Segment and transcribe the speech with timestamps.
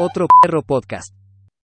[0.00, 1.14] otro perro podcast.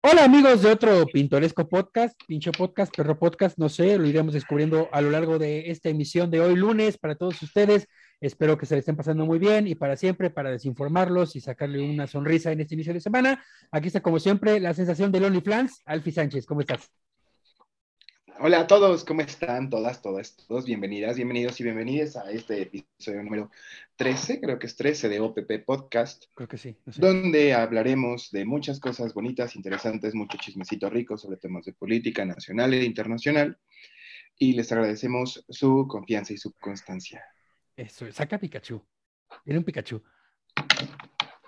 [0.02, 4.90] Hola amigos de otro pintoresco podcast, pinche podcast, perro podcast, no sé, lo iremos descubriendo
[4.92, 7.88] a lo largo de esta emisión de hoy lunes para todos ustedes.
[8.20, 11.82] Espero que se le estén pasando muy bien y para siempre, para desinformarlos y sacarle
[11.82, 13.42] una sonrisa en este inicio de semana.
[13.72, 16.92] Aquí está como siempre la sensación de Lonely Flans, Alfi Sánchez, ¿cómo estás?
[18.38, 19.70] Hola a todos, ¿cómo están?
[19.70, 23.50] Todas, todas, todos bienvenidas, bienvenidos y bienvenidas a este episodio número
[23.96, 26.26] 13, creo que es 13 de OPP Podcast.
[26.34, 26.76] Creo que sí.
[26.86, 27.00] No sé.
[27.00, 32.74] Donde hablaremos de muchas cosas bonitas, interesantes, mucho chismecito rico sobre temas de política nacional
[32.74, 33.58] e internacional.
[34.38, 37.24] Y les agradecemos su confianza y su constancia.
[37.78, 38.86] Eso, saca Pikachu.
[39.46, 40.04] Viene un Pikachu.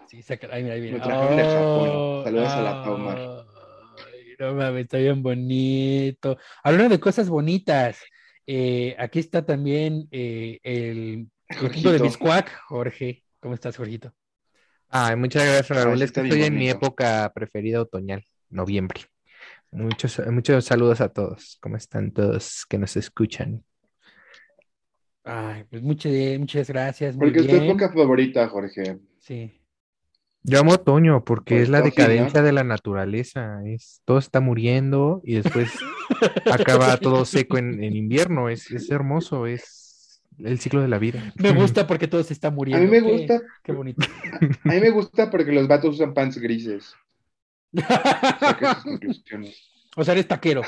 [0.08, 0.48] Sí, saca.
[0.54, 1.00] Ahí, ahí viene.
[1.00, 2.24] Lo trajeron de Japón.
[2.24, 3.47] Saludos a la Paumar.
[4.40, 6.38] No mames, está bien bonito.
[6.64, 8.00] Hablando de cosas bonitas,
[8.46, 11.28] eh, aquí está también eh, el
[11.60, 13.24] Jorgito de Biscuac, Jorge.
[13.40, 14.14] ¿Cómo estás, Jorgito?
[14.90, 16.02] Ay, muchas gracias, Raúl.
[16.02, 19.02] Es que estoy en mi época preferida otoñal, noviembre.
[19.72, 21.58] Muchos, muchos saludos a todos.
[21.62, 23.64] ¿Cómo están todos que nos escuchan?
[25.24, 27.16] Ay, pues muchas, muchas gracias.
[27.18, 29.00] Muy Porque es tu época favorita, Jorge.
[29.20, 29.57] Sí.
[30.50, 33.60] Yo amo otoño porque Pues es la decadencia de la naturaleza.
[33.66, 35.72] Es, todo está muriendo y después
[36.52, 38.48] acaba todo seco en, en invierno.
[38.48, 41.34] Es, es hermoso, es el ciclo de la vida.
[41.36, 42.86] Me gusta porque todo se está A muriendo.
[42.86, 44.08] mí me Qué- gusta, Qué bonito.
[44.64, 46.96] a mí me gusta porque los vatos usan pants grises.
[49.98, 50.62] O sea, eres taquero.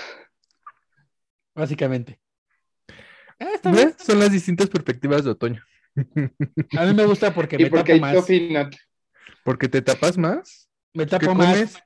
[1.55, 2.19] Básicamente.
[3.39, 3.71] Ah.
[3.71, 3.95] ¿Ves?
[3.99, 5.64] Son las distintas perspectivas de otoño.
[6.77, 8.14] A mí me gusta porque Y me porque tapo hay más.
[8.16, 8.75] Toffee Nut.
[9.50, 10.69] Porque te tapas más.
[10.94, 11.55] Me ¿Qué tapo más.
[11.55, 11.78] comes?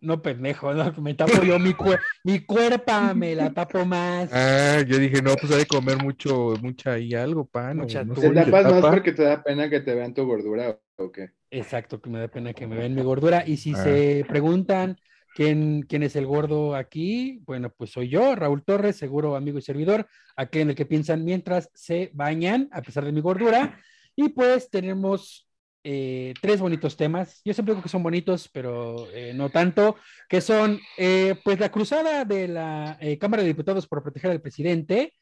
[0.00, 4.30] No, pendejo, no, me tapo yo mi, cue- mi cuerpa, me la tapo más.
[4.32, 7.78] Ah, yo dije, no, pues hay de comer mucho, mucha y algo, pan.
[7.78, 8.90] o Mucha no Tú ¿Te tapas más tapa.
[8.90, 11.30] porque te da pena que te vean tu gordura o qué?
[11.52, 13.44] Exacto, que me da pena que me vean mi gordura.
[13.46, 13.84] Y si Ah.
[13.84, 14.98] se preguntan
[15.36, 19.62] quién, quién es el gordo aquí, bueno, pues soy yo, Raúl Torres, seguro amigo y
[19.62, 23.78] servidor, aquel en el que piensan mientras se bañan, a pesar de mi gordura.
[24.16, 25.43] Y pues tenemos
[25.84, 27.40] eh, tres bonitos temas.
[27.44, 29.96] Yo siempre digo que son bonitos, pero eh, no tanto,
[30.28, 34.40] que son eh, pues la cruzada de la eh, Cámara de Diputados por proteger al
[34.40, 35.12] presidente.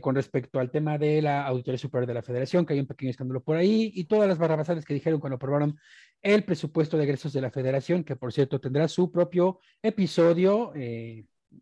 [0.00, 3.10] con respecto al tema de la Auditoría Superior de la Federación, que hay un pequeño
[3.12, 5.78] escándalo por ahí, y todas las barrabasadas que dijeron cuando aprobaron
[6.20, 10.72] el presupuesto de egresos de la Federación, que por cierto tendrá su propio episodio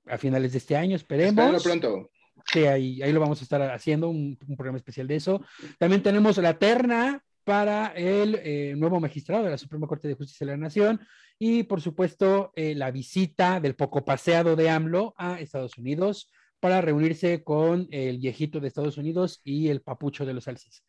[0.06, 1.62] a finales de este año, Espérenlo esperemos.
[1.62, 2.10] pronto.
[2.50, 5.42] Sí, ahí, ahí lo vamos a estar haciendo, un, un programa especial de eso.
[5.78, 10.44] También tenemos la terna para el eh, nuevo magistrado de la Suprema Corte de Justicia
[10.44, 11.00] de la Nación
[11.38, 16.80] y, por supuesto, eh, la visita del poco paseado de AMLO a Estados Unidos para
[16.80, 20.82] reunirse con el viejito de Estados Unidos y el papucho de los alces.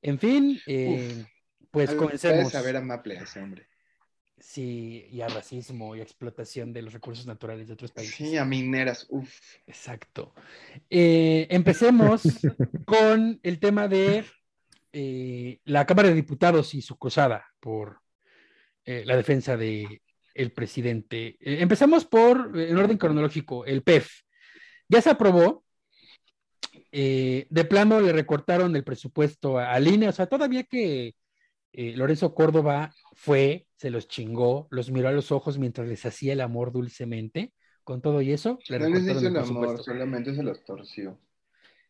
[0.00, 1.26] En fin, eh,
[1.72, 2.36] pues Algo comencemos.
[2.36, 3.66] Puedes saber a Maple a ese hombre.
[4.38, 8.14] Sí, y a racismo y a explotación de los recursos naturales de otros países.
[8.14, 9.04] Sí, a mineras.
[9.10, 9.36] Uf.
[9.66, 10.32] Exacto.
[10.88, 12.22] Eh, empecemos
[12.86, 14.24] con el tema de
[15.00, 18.00] eh, la Cámara de Diputados y su cruzada por
[18.84, 20.02] eh, la defensa de
[20.34, 21.36] el presidente.
[21.40, 24.08] Eh, empezamos por, en orden cronológico, el PEF.
[24.88, 25.64] Ya se aprobó.
[26.90, 31.14] de plano le recortaron el presupuesto a- al INE, o sea, todavía que
[31.72, 36.40] Lorenzo Córdoba fue, se los chingó, los miró a los ojos mientras les hacía el
[36.40, 37.52] amor dulcemente,
[37.84, 41.18] con todo y eso, le No les hizo el el amor, solamente se los torció.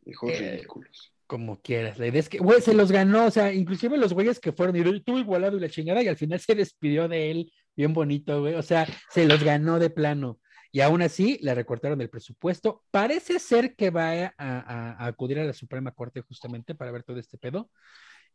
[0.05, 1.13] Hijos Eh, ridículos.
[1.29, 4.41] Como quieras, la idea es que, güey, se los ganó, o sea, inclusive los güeyes
[4.41, 7.53] que fueron y tuvo igualado y la chingada, y al final se despidió de él,
[7.77, 10.41] bien bonito, güey, o sea, se los ganó de plano.
[10.73, 12.83] Y aún así le recortaron el presupuesto.
[12.91, 17.19] Parece ser que va a, a- acudir a la Suprema Corte justamente para ver todo
[17.19, 17.71] este pedo.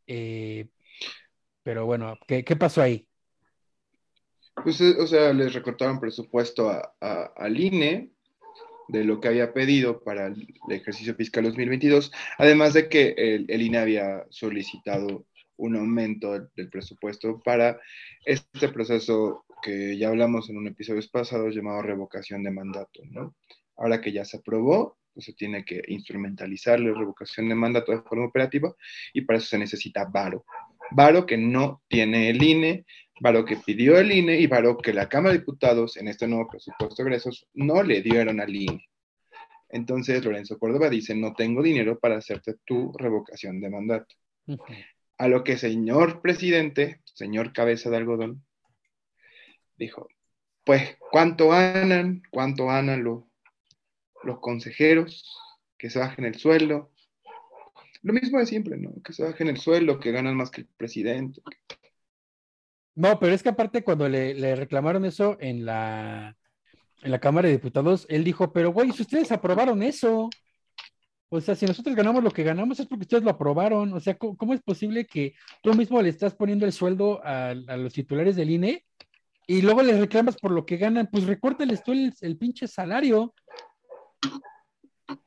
[0.06, 0.68] Eh,
[1.64, 3.08] pero bueno, ¿qué, qué pasó ahí?
[4.64, 8.12] Pues, eh, o sea, les recortaron presupuesto a- al INE
[8.88, 13.62] de lo que había pedido para el ejercicio fiscal 2022, además de que el, el
[13.62, 15.26] INE había solicitado
[15.58, 17.80] un aumento del presupuesto para
[18.26, 23.36] este proceso que ya hablamos en un episodio pasado llamado revocación de mandato, ¿no?
[23.78, 28.02] Ahora que ya se aprobó, pues se tiene que instrumentalizar la revocación de mandato de
[28.02, 28.76] forma operativa
[29.14, 30.46] y para eso se necesita varo.
[30.92, 32.86] Varo que no tiene el INE,
[33.24, 36.50] varo que pidió el INE y varo que la Cámara de Diputados en este nuevo
[36.50, 38.86] presupuesto de egresos no le dieron al INE.
[39.70, 44.14] Entonces Lorenzo Córdoba dice, no tengo dinero para hacerte tu revocación de mandato.
[45.18, 48.44] A lo que señor presidente, señor cabeza de algodón,
[49.78, 50.10] dijo,
[50.66, 52.24] pues, ¿cuánto ganan?
[52.30, 53.24] ¿Cuánto ganan los,
[54.24, 55.34] los consejeros?
[55.78, 56.92] Que se bajen el sueldo.
[58.02, 58.92] Lo mismo de siempre, ¿no?
[59.02, 61.42] Que se bajen el sueldo, que ganan más que el presidente.
[62.96, 66.36] No, pero es que aparte cuando le, reclamaron eso en la,
[67.02, 70.30] en la Cámara de Diputados, él dijo, pero güey, si ustedes aprobaron eso,
[71.30, 74.16] o sea, si nosotros ganamos lo que ganamos es porque ustedes lo aprobaron, o sea,
[74.16, 77.94] ¿cómo, cómo es posible que tú mismo le estás poniendo el sueldo a, a los
[77.94, 78.86] titulares del INE
[79.48, 81.10] y luego les reclamas por lo que ganan?
[81.12, 83.34] Pues recórtales tú el, el pinche salario.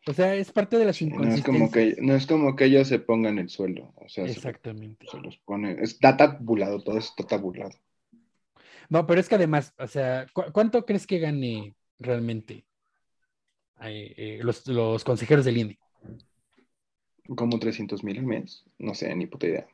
[0.07, 1.45] O sea, es parte de las No es inconsistencias.
[1.45, 3.93] como que, no es como que ellos se pongan el sueldo.
[3.97, 5.07] O sea, se, Exactamente.
[5.11, 5.77] se los pone.
[5.83, 7.71] Está tabulado, todo está tabulado.
[8.89, 12.65] No, pero es que además, o sea, ¿cu- ¿cuánto crees que gane realmente
[13.83, 15.79] eh, eh, los, los consejeros del INE?
[17.35, 18.65] Como 300 mil al mes.
[18.79, 19.67] No sé, ni puta idea.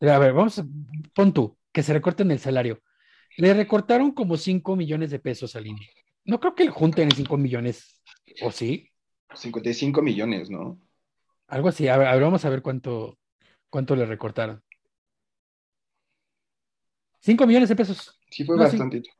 [0.00, 0.66] A ver, vamos, a-
[1.14, 2.82] pon tú, que se recorten el salario.
[3.36, 5.88] Le recortaron como 5 millones de pesos al INE.
[6.24, 8.00] No creo que le junten 5 millones,
[8.42, 8.90] ¿o sí?
[9.34, 10.78] 55 millones, ¿no?
[11.48, 11.88] Algo así.
[11.88, 13.18] A ver, a ver, vamos a ver cuánto,
[13.70, 14.62] cuánto le recortaron.
[17.20, 18.18] 5 millones de pesos.
[18.30, 18.70] Sí fue No, sí.
[18.76, 19.10] bastantito.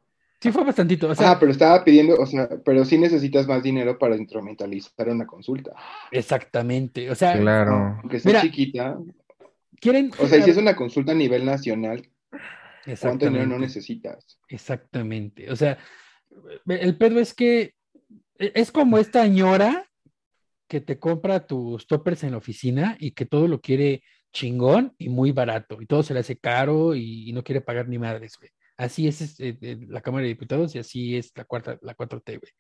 [0.40, 1.08] Sí, fue bastantito.
[1.08, 5.08] O sea, ah, pero estaba pidiendo, o sea, pero sí necesitas más dinero para instrumentalizar
[5.08, 5.72] una consulta.
[6.10, 7.10] exactamente.
[7.10, 7.98] O sea, Claro.
[8.02, 8.98] Aunque sea Mira, chiquita.
[9.80, 10.10] quieren.
[10.18, 13.58] O sea, y si es una consulta a nivel nacional, ¿cuánto dinero no Exactamente.
[13.58, 14.38] necesitas?
[14.48, 15.50] Exactamente.
[15.50, 15.78] O sea,
[16.66, 17.74] el pedo es que
[18.38, 19.86] e, es como esta ñora
[20.75, 25.09] que te compra tus toppers en la oficina y que todo lo quiere chingón y
[25.09, 28.50] muy barato y todo se le hace caro y, no quiere pagar ni madres, güey.
[28.76, 32.41] Así es, eh, eh, la Cámara de Diputados y así es la cuarta, la 4T,
[32.41, 32.53] güey,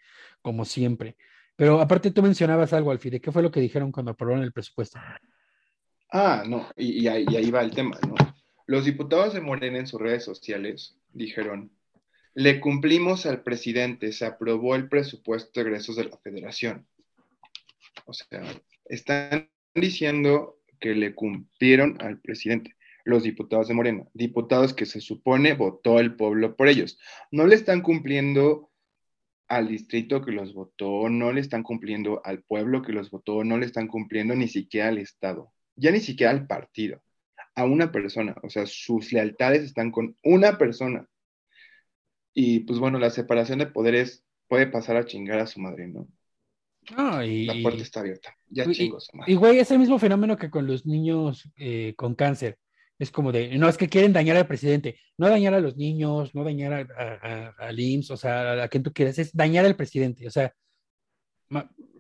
[0.42, 1.16] como siempre.
[1.56, 4.52] Pero aparte tú mencionabas algo, Alfie, ¿de qué fue lo que dijeron cuando aprobaron el
[4.52, 5.00] presupuesto?
[6.12, 8.14] Ah, no, y, y ahí, y ahí va el tema, ¿no?
[8.68, 11.72] Los diputados de Morena en sus redes sociales dijeron,
[12.34, 16.86] le cumplimos al presidente, se aprobó el presupuesto de egresos de la federación.
[18.06, 18.42] O sea,
[18.86, 25.54] están diciendo que le cumplieron al presidente los diputados de Morena, diputados que se supone
[25.54, 26.98] votó el pueblo por ellos.
[27.30, 28.70] No le están cumpliendo
[29.48, 33.58] al distrito que los votó, no le están cumpliendo al pueblo que los votó, no
[33.58, 37.02] le están cumpliendo ni siquiera al Estado, ya ni siquiera al partido,
[37.54, 38.34] a una persona.
[38.42, 41.06] O sea, sus lealtades están con una persona.
[42.32, 46.08] Y pues bueno, la separación de poderes puede pasar a chingar a su madre, ¿no?
[46.96, 48.36] No, y, La puerta está abierta.
[48.48, 51.48] Ya y- chingo a su y, güey, es el mismo fenómeno que con los niños
[51.56, 52.58] eh, con cáncer.
[52.98, 56.32] Es como de, no, es que quieren dañar al presidente, no dañar a los niños,
[56.34, 59.64] no dañar a, a, a- al IMSS, o sea, a quien tú quieras, es dañar
[59.64, 60.26] al presidente.
[60.26, 60.52] O sea,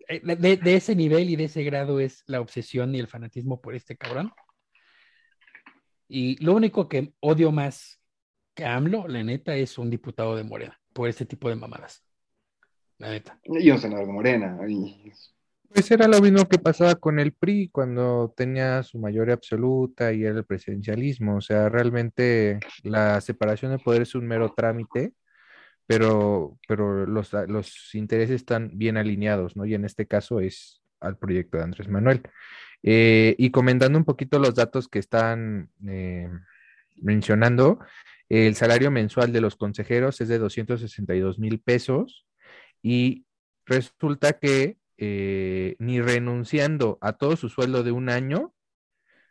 [0.08, 3.60] eh, de, de ese nivel y de ese grado es la obsesión y el fanatismo
[3.60, 4.30] por este cabrón.
[6.08, 8.00] Y lo único que odio más
[8.54, 12.03] que AMLO, la neta, es un diputado de Morena, por este tipo de mamadas.
[12.98, 13.38] La neta.
[13.44, 14.58] Y un senador de Morena.
[14.68, 15.12] y-
[15.72, 20.22] Pues era lo mismo que pasaba con el PRI cuando tenía su mayoría absoluta y
[20.24, 21.36] era el presidencialismo.
[21.36, 25.12] O sea, realmente la separación de poderes es un mero trámite,
[25.86, 29.66] pero, pero los, los intereses están bien alineados, ¿no?
[29.66, 32.22] Y en este caso es al proyecto de Andrés Manuel.
[32.84, 36.30] Eh, y comentando un poquito los datos que están eh,
[37.02, 37.80] mencionando,
[38.28, 42.26] el salario mensual de los consejeros es de 262 mil pesos
[42.84, 43.24] y
[43.64, 48.54] resulta que eh, ni renunciando a todo su sueldo de un año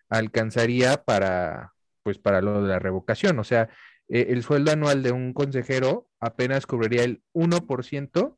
[0.10, 3.38] alcanzaría para, pues, para lo de la revocación.
[3.38, 3.70] O sea,
[4.10, 8.38] eh, el sueldo anual de un consejero apenas cubriría el 1%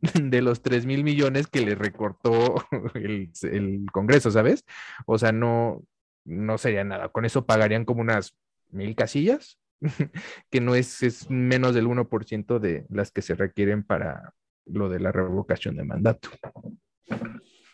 [0.22, 2.54] de los 3 mil millones que le recortó
[2.94, 4.64] el, el Congreso, ¿sabes?
[5.04, 5.84] O sea, no,
[6.24, 7.10] no sería nada.
[7.10, 8.34] Con eso pagarían como unas
[8.70, 9.58] mil casillas,
[10.50, 14.32] que no es, es menos del 1% de las que se requieren para
[14.66, 16.30] lo de la revocación de mandato.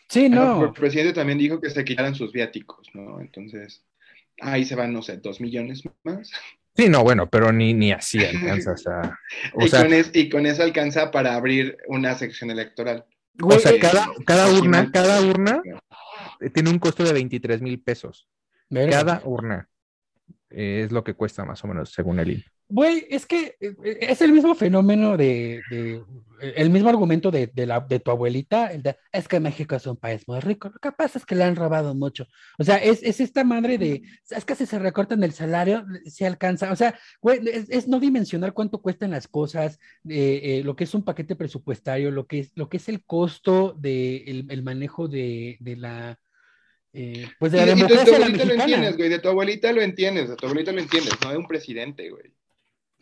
[0.09, 0.73] Sí, El no.
[0.73, 3.19] presidente también dijo que se quitaran sus viáticos, ¿no?
[3.19, 3.83] Entonces,
[4.41, 6.31] ahí se van, no sé, dos millones más.
[6.75, 9.19] Sí, no, bueno, pero ni, ni así alcanzas a.
[9.53, 13.05] O y, sea, con es- y con eso alcanza para abrir una sección electoral.
[13.35, 15.61] Güey, o sea, eh, cada, cada urna, cada urna
[16.39, 18.27] eh, tiene un costo de 23 mil pesos.
[18.69, 19.69] Cada urna
[20.51, 22.45] eh, es lo que cuesta más o menos, según el INE.
[22.69, 26.01] Güey, es que eh, es el mismo fenómeno de, de-
[26.55, 29.87] el mismo argumento de, de la, de tu abuelita, el de, es que México es
[29.87, 32.25] un país muy rico, lo que pasa es que le han robado mucho.
[32.59, 36.25] O sea, es, es esta madre de, es que si se recortan el salario, se
[36.25, 36.71] alcanza.
[36.71, 39.79] O sea, güey, es, es no dimensionar cuánto cuestan las cosas,
[40.09, 43.05] eh, eh, lo que es un paquete presupuestario, lo que es, lo que es el
[43.05, 46.19] costo del el manejo de, de la,
[46.91, 49.09] eh, pues de Y, la y de tu democracia la abuelita lo entiendes, güey.
[49.09, 52.33] De tu abuelita lo entiendes, de tu abuelita lo entiendes, no de un presidente, güey.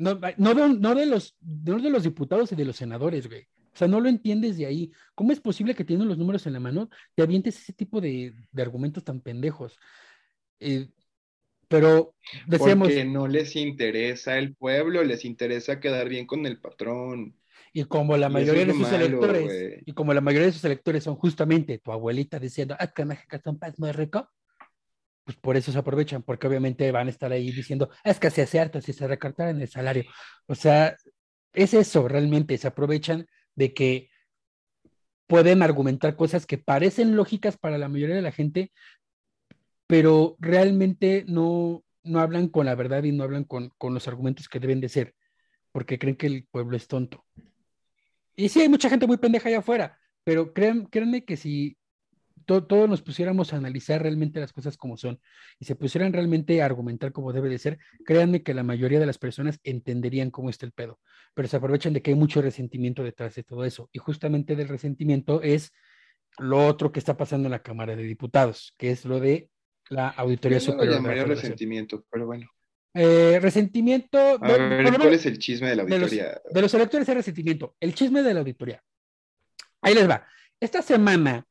[0.01, 3.43] No, no, de, no de los, no de los diputados y de los senadores, güey.
[3.73, 4.91] O sea, no lo entiendes de ahí.
[5.13, 8.33] ¿Cómo es posible que teniendo los números en la mano te avientes ese tipo de,
[8.51, 9.77] de argumentos tan pendejos?
[10.59, 10.89] Eh,
[11.67, 12.15] Pero
[12.47, 12.87] decíamos...
[12.87, 17.35] Porque no les interesa el pueblo, les interesa quedar bien con el patrón.
[17.71, 21.15] Y como la mayoría de sus electores, y como la mayoría de sus electores son
[21.15, 24.27] justamente tu abuelita diciendo, ah, que México es un país muy rico,
[25.31, 28.45] pues por eso se aprovechan, porque obviamente van a estar ahí diciendo, es que se
[28.45, 30.03] cierto si se recortaran el salario.
[30.47, 30.95] O sea,
[31.53, 34.09] es eso realmente, se aprovechan de que
[35.27, 38.71] pueden argumentar cosas que parecen lógicas para la mayoría de la gente,
[39.87, 44.49] pero realmente no, no hablan con la verdad y no hablan con, con los argumentos
[44.49, 45.15] que deben de ser,
[45.71, 47.25] porque creen que el pueblo es tonto.
[48.35, 51.77] Y sí, hay mucha gente muy pendeja allá afuera, pero créanme que si
[52.59, 55.19] todos nos pusiéramos a analizar realmente las cosas como son
[55.59, 59.05] y se pusieran realmente a argumentar como debe de ser, créanme que la mayoría de
[59.05, 60.99] las personas entenderían cómo está el pedo,
[61.33, 64.67] pero se aprovechan de que hay mucho resentimiento detrás de todo eso y justamente del
[64.67, 65.71] resentimiento es
[66.37, 69.49] lo otro que está pasando en la Cámara de Diputados, que es lo de
[69.89, 71.27] la Auditoría Yo no Superior.
[71.27, 72.49] Lo resentimiento, pero bueno.
[72.93, 74.17] Eh, resentimiento.
[74.17, 76.25] A ver, ¿cuál es el chisme de la auditoría?
[76.25, 77.75] De los, de los electores es resentimiento.
[77.79, 78.83] El chisme de la auditoría.
[79.81, 80.25] Ahí les va.
[80.59, 81.45] Esta semana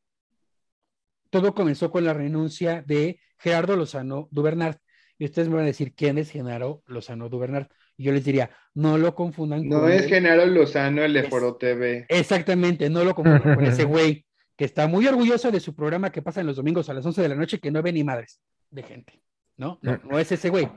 [1.30, 4.76] todo comenzó con la renuncia de Gerardo Lozano Dubernard.
[5.18, 7.66] Y ustedes me van a decir, ¿quién es Genaro Lozano Dubernard?
[7.96, 9.88] Y yo les diría, no lo confundan no con.
[9.88, 12.06] No es Genaro Lozano, el de Foro TV.
[12.08, 14.24] Exactamente, no lo confundan con ese güey
[14.56, 17.22] que está muy orgulloso de su programa que pasa en los domingos a las 11
[17.22, 19.22] de la noche, que no ve ni madres de gente.
[19.56, 20.68] No, no, no es ese güey.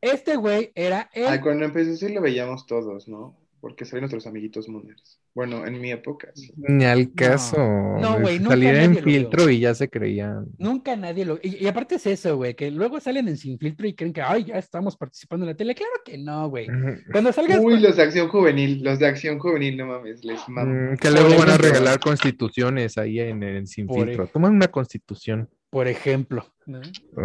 [0.00, 1.26] Este güey era el.
[1.26, 3.39] Ay, cuando empezó sí lo veíamos todos, ¿no?
[3.60, 5.20] Porque soy nuestros amiguitos Mooners.
[5.34, 6.32] Bueno, en mi época.
[6.56, 7.56] Ni al caso.
[7.56, 10.46] No, güey, nunca Salía en filtro y ya se creían.
[10.58, 11.38] Nunca nadie lo.
[11.42, 14.44] Y, aparte es eso, güey, que luego salen en sin filtro y creen que, ay,
[14.44, 15.74] ya estamos participando en la tele.
[15.74, 16.66] Claro que no, güey.
[17.12, 17.60] Cuando salgas.
[17.62, 20.92] Uy, los de acción juvenil, los de acción juvenil, no mames, les mando.
[20.92, 24.26] Mm, que luego van a regalar constituciones ahí en, en sin filtro.
[24.26, 25.48] Toman una constitución.
[25.70, 26.46] Por ejemplo.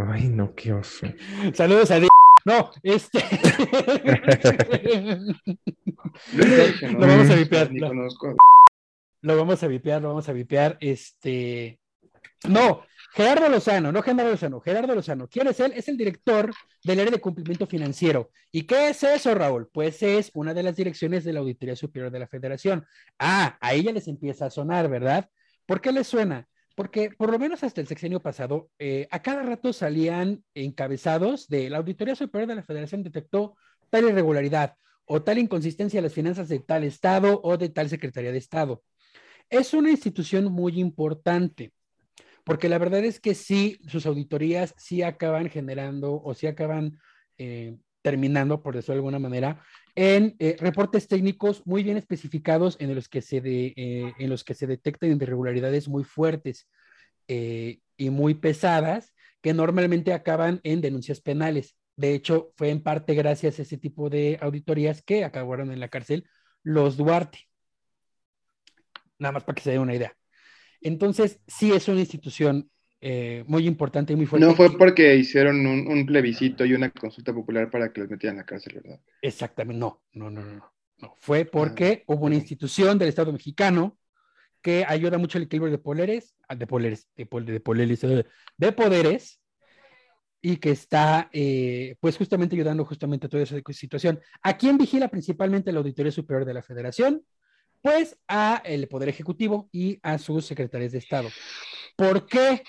[0.10, 1.08] Ay, no, qué oso.
[1.54, 2.00] Saludos a
[2.46, 3.20] no, este.
[6.92, 7.72] lo vamos a vipear.
[9.22, 10.78] Lo vamos a vipear, lo vamos a vipear.
[10.80, 11.80] Este.
[12.48, 12.84] No,
[13.14, 15.28] Gerardo Lozano, no Gerardo Lozano, Gerardo Lozano.
[15.28, 15.74] ¿Quién es él?
[15.76, 18.30] Es el director del área de cumplimiento financiero.
[18.52, 19.68] ¿Y qué es eso, Raúl?
[19.74, 22.86] Pues es una de las direcciones de la Auditoría Superior de la Federación.
[23.18, 25.30] Ah, ahí ya les empieza a sonar, ¿verdad?
[25.66, 26.48] ¿Por qué les suena?
[26.76, 31.70] Porque por lo menos hasta el sexenio pasado, eh, a cada rato salían encabezados de
[31.70, 33.56] la Auditoría Superior de la Federación detectó
[33.90, 38.32] tal irregularidad o tal inconsistencia en las finanzas de tal Estado o de tal Secretaría
[38.32, 38.84] de Estado.
[39.50, 41.72] Es una institución muy importante,
[42.44, 47.00] porque la verdad es que sí, sus auditorías sí acaban generando o sí acaban
[47.38, 49.64] eh, terminando, por decirlo de alguna manera,
[49.96, 54.54] en eh, reportes técnicos muy bien especificados en los que se, eh, en los que
[54.54, 56.70] se detectan irregularidades muy fuertes
[57.28, 61.78] eh, y muy pesadas que normalmente acaban en denuncias penales.
[61.96, 65.88] De hecho, fue en parte gracias a ese tipo de auditorías que acabaron en la
[65.88, 66.30] cárcel
[66.62, 67.40] los Duarte.
[69.18, 70.16] Nada más para que se den una idea.
[70.80, 72.70] Entonces, sí es una institución
[73.02, 74.48] eh, muy importante y muy fuerte.
[74.48, 78.40] No fue porque hicieron un, plebiscito y una consulta popular para que los metieran en
[78.40, 79.00] la cárcel, ¿verdad?
[79.22, 80.74] Exactamente, no, no, no, no.
[80.98, 81.16] no.
[81.20, 83.98] Fue porque ah, hubo una institución del Estado mexicano
[84.62, 88.02] que ayuda mucho al equilibrio de poderes, ah, de poderes, de, poderes,
[88.58, 89.40] de poderes,
[90.42, 94.20] y que está, eh, pues, justamente ayudando justamente a toda esa situación.
[94.42, 97.24] ¿A quién vigila principalmente la Auditoría Superior de la Federación?
[97.86, 101.30] Pues a el Poder Ejecutivo y a sus secretarios de Estado.
[101.96, 102.64] ¿Por qué?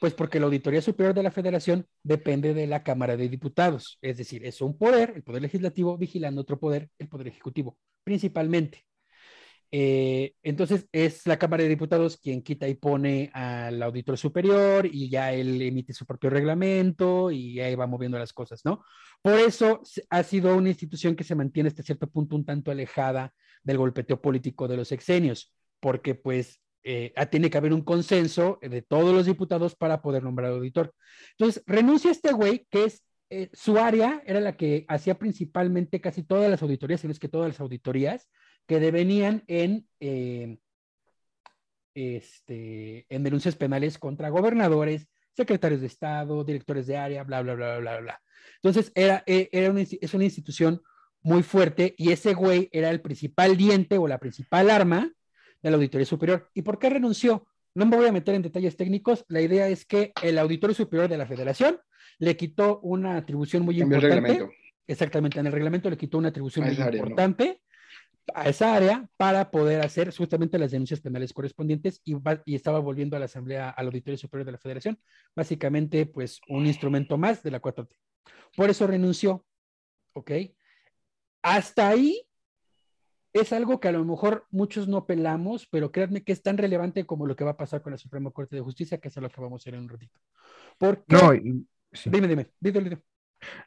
[0.00, 4.16] Pues porque la Auditoría Superior de la Federación depende de la Cámara de Diputados, es
[4.16, 8.84] decir, es un poder, el Poder Legislativo, vigilando otro poder, el Poder Ejecutivo, principalmente.
[9.70, 15.10] Eh, entonces es la Cámara de Diputados quien quita y pone al auditor superior y
[15.10, 18.84] ya él emite su propio reglamento y ahí va moviendo las cosas, ¿no?
[19.22, 23.32] Por eso ha sido una institución que se mantiene hasta cierto punto un tanto alejada
[23.64, 28.58] del golpeteo político de los exenios, porque pues eh, ah, tiene que haber un consenso
[28.60, 30.94] de todos los diputados para poder nombrar auditor.
[31.30, 36.22] Entonces, renuncia este güey, que es eh, su área, era la que hacía principalmente casi
[36.22, 38.28] todas las auditorías, si no es que todas las auditorías,
[38.66, 40.58] que devenían en, eh,
[41.94, 47.78] este, en denuncias penales contra gobernadores, secretarios de Estado, directores de área, bla, bla, bla,
[47.78, 48.22] bla, bla.
[48.56, 50.82] Entonces, era, era una, es una institución
[51.24, 55.10] muy fuerte y ese güey era el principal diente o la principal arma
[55.62, 56.50] de la Auditoría Superior.
[56.54, 57.46] ¿Y por qué renunció?
[57.74, 59.24] No me voy a meter en detalles técnicos.
[59.28, 61.80] La idea es que el Auditorio Superior de la Federación
[62.18, 64.46] le quitó una atribución muy importante.
[64.86, 67.62] Exactamente, en el reglamento le quitó una atribución muy importante
[68.34, 73.16] a esa área para poder hacer justamente las denuncias penales correspondientes y, y, estaba volviendo
[73.16, 74.98] a la Asamblea, al Auditorio Superior de la Federación,
[75.34, 77.96] básicamente pues un instrumento más de la 4T.
[78.54, 79.44] Por eso renunció.
[80.12, 80.30] ¿Ok?
[81.44, 82.26] Hasta ahí
[83.32, 87.06] es algo que a lo mejor muchos no pelamos, pero créanme que es tan relevante
[87.06, 89.20] como lo que va a pasar con la Suprema Corte de Justicia, que es a
[89.20, 90.18] lo que vamos a hacer en un ratito.
[90.78, 91.04] Porque...
[91.14, 91.32] No,
[92.04, 93.02] Dime, dime, dime, dime.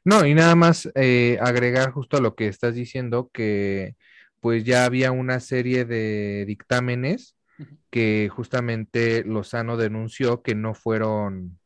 [0.04, 3.96] No, y nada más eh, agregar justo a lo que estás diciendo, que
[4.40, 7.36] pues ya había una serie de dictámenes
[7.90, 11.60] que justamente Lozano denunció que no fueron,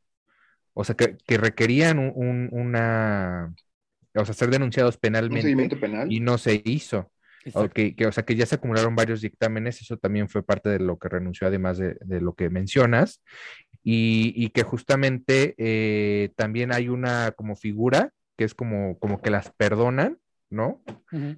[0.74, 3.54] o sea, que, requerían un, una,
[4.16, 6.12] o sea, ser denunciados penalmente penal?
[6.12, 7.12] y no se hizo.
[7.74, 10.98] que, o sea, que ya se acumularon varios dictámenes, eso también fue parte de lo
[11.00, 13.22] que renunció, además de, lo que mencionas,
[13.84, 19.52] y, que justamente eh, también hay una como figura que es como, como que las
[19.52, 20.18] perdonan,
[20.50, 20.82] ¿no?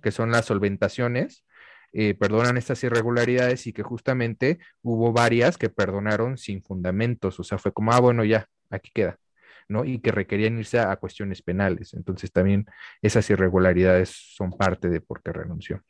[0.01, 1.43] Que son las solventaciones,
[1.91, 7.57] eh, perdonan estas irregularidades y que justamente hubo varias que perdonaron sin fundamentos, o sea,
[7.57, 9.19] fue como, ah, bueno, ya, aquí queda,
[9.67, 9.85] ¿no?
[9.85, 11.93] Y que requerían irse a, cuestiones penales.
[11.93, 12.65] Entonces también
[13.01, 15.83] esas irregularidades son parte de por qué renunció.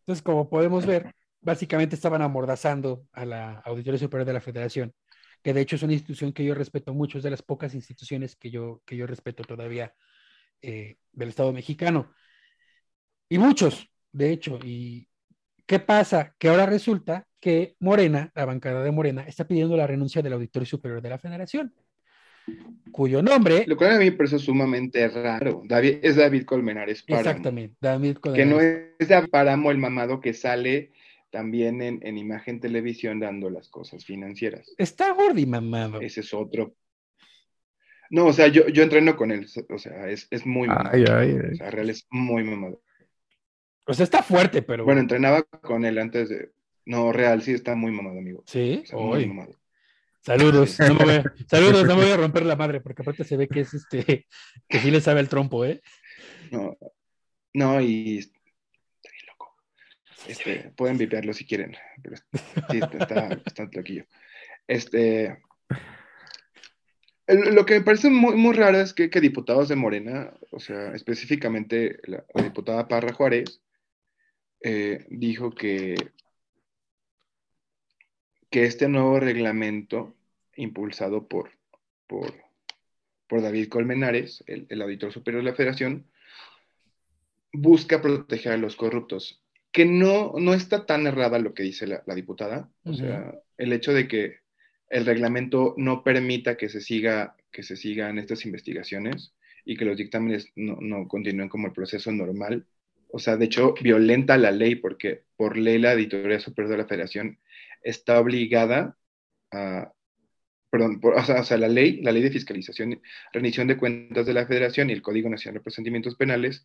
[0.00, 4.92] Entonces, como podemos ver, básicamente estaban amordazando a la Auditoría Superior de la Federación,
[5.42, 8.36] que de hecho es una institución que yo respeto mucho, es de las pocas instituciones
[8.36, 9.94] que yo, que yo respeto todavía
[10.62, 12.12] eh, del Estado mexicano.
[13.28, 15.08] Y muchos, de hecho, y
[15.66, 16.34] ¿Qué pasa?
[16.38, 20.66] Que ahora resulta que Morena, la bancada de Morena, está pidiendo la renuncia del Auditorio
[20.66, 21.74] Superior de la Federación,
[22.92, 23.64] cuyo nombre...
[23.66, 25.62] Lo cual a mí me parece sumamente raro.
[25.64, 27.28] David, es David Colmenares Páramo.
[27.28, 28.48] Exactamente, David Colmenares.
[28.48, 30.92] Que no es de Páramo el mamado que sale
[31.30, 34.74] también en, imagen televisión dando las cosas financieras.
[34.78, 36.00] Está gordi mamado.
[36.00, 36.74] Ese es otro.
[38.08, 40.90] No, o sea, yo, yo entreno con él, o sea, es, muy mamado.
[40.92, 41.52] Ay, ay, ay.
[41.52, 42.80] O sea, real es muy mamado.
[43.84, 44.84] O sea, está fuerte, pero.
[44.84, 46.50] Bueno, entrenaba con él antes de.
[46.86, 48.44] No, real, sí está muy mamado, amigo.
[48.46, 49.58] Sí, muy mamado.
[50.26, 51.34] Saludos, no me voy a...
[51.48, 54.26] saludos, no me voy a romper la madre, porque aparte se ve que es este,
[54.68, 55.80] que sí le sabe el trompo, ¿eh?
[56.50, 56.76] No,
[57.54, 58.40] no, y está
[59.12, 59.54] bien loco.
[60.26, 62.16] Este, pueden vipearlo si quieren, pero
[62.70, 64.04] sí, está bastante loquillo.
[64.66, 65.44] Este,
[67.28, 70.92] lo que me parece muy, muy raro es que, que, diputados de Morena, o sea,
[70.92, 73.62] específicamente la diputada Parra Juárez,
[74.60, 75.94] eh, dijo que,
[78.50, 80.16] que este nuevo reglamento
[80.56, 81.50] impulsado por,
[82.06, 82.32] por,
[83.30, 86.06] David Colmenares, el, auditor superior de la federación,
[87.52, 89.42] busca proteger a los corruptos.
[89.72, 92.70] Que no, no está tan errada lo que dice la, diputada.
[92.84, 94.38] O sea, el hecho de que
[94.88, 99.32] el reglamento no permita que se siga que se sigan estas investigaciones
[99.64, 102.66] y que los dictámenes no, no continúen como el proceso normal,
[103.08, 106.86] o sea, de hecho, violenta la ley porque por ley la Auditoría Superior de la
[106.86, 107.38] Federación
[107.82, 108.98] está obligada
[109.50, 109.92] a,
[110.76, 113.00] perdón, o, sea, la ley, la ley de fiscalización,
[113.32, 116.64] rendición de cuentas de la Federación y el Código Nacional de Procedimientos Penales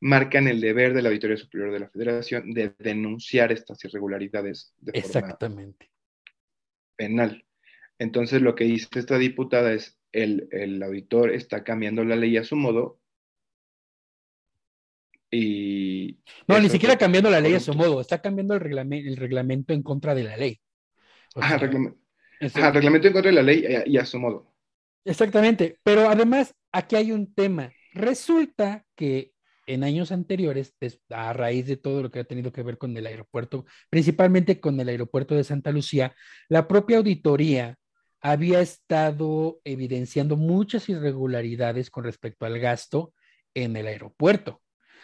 [0.00, 4.92] marcan el deber de la Auditoría Superior de la Federación de denunciar estas irregularidades de
[4.94, 5.90] Exactamente.
[6.96, 7.44] penal.
[7.98, 12.44] Entonces, lo que dice esta diputada es, el, el auditor está cambiando la ley a
[12.44, 13.00] su modo
[15.30, 19.16] y no, ni siquiera cambiando la ley a su modo, está cambiando el, reglamento, el
[19.16, 20.60] reglamento en contra de la ley.
[22.40, 24.52] Ajá, reglamento en contra de la ley y a, su modo.
[25.04, 27.72] Exactamente, pero además aquí hay un tema.
[27.94, 29.32] Resulta que
[29.66, 30.74] en años anteriores,
[31.10, 34.80] a raíz de todo lo que ha tenido que ver con el aeropuerto, principalmente con
[34.80, 36.14] el aeropuerto de Santa Lucía,
[36.48, 37.76] la propia auditoría
[38.20, 43.12] había estado evidenciando muchas irregularidades con respecto al gasto
[43.54, 44.62] en el aeropuerto.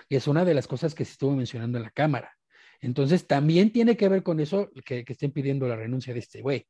[0.08, 2.32] Y es una de las cosas que se estuvo mencionando en la Cámara.
[2.80, 6.66] Entonces, también tiene que ver con eso que, estén pidiendo la renuncia de este güey.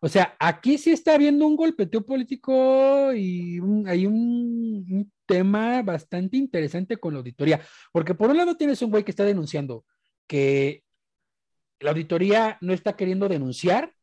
[0.00, 6.98] O sea, aquí sí está habiendo un golpeteo político y hay un, tema bastante interesante
[6.98, 9.86] con la auditoría, porque por un lado tienes un güey que está denunciando
[10.26, 10.82] que
[11.80, 13.94] la auditoría no está queriendo denunciar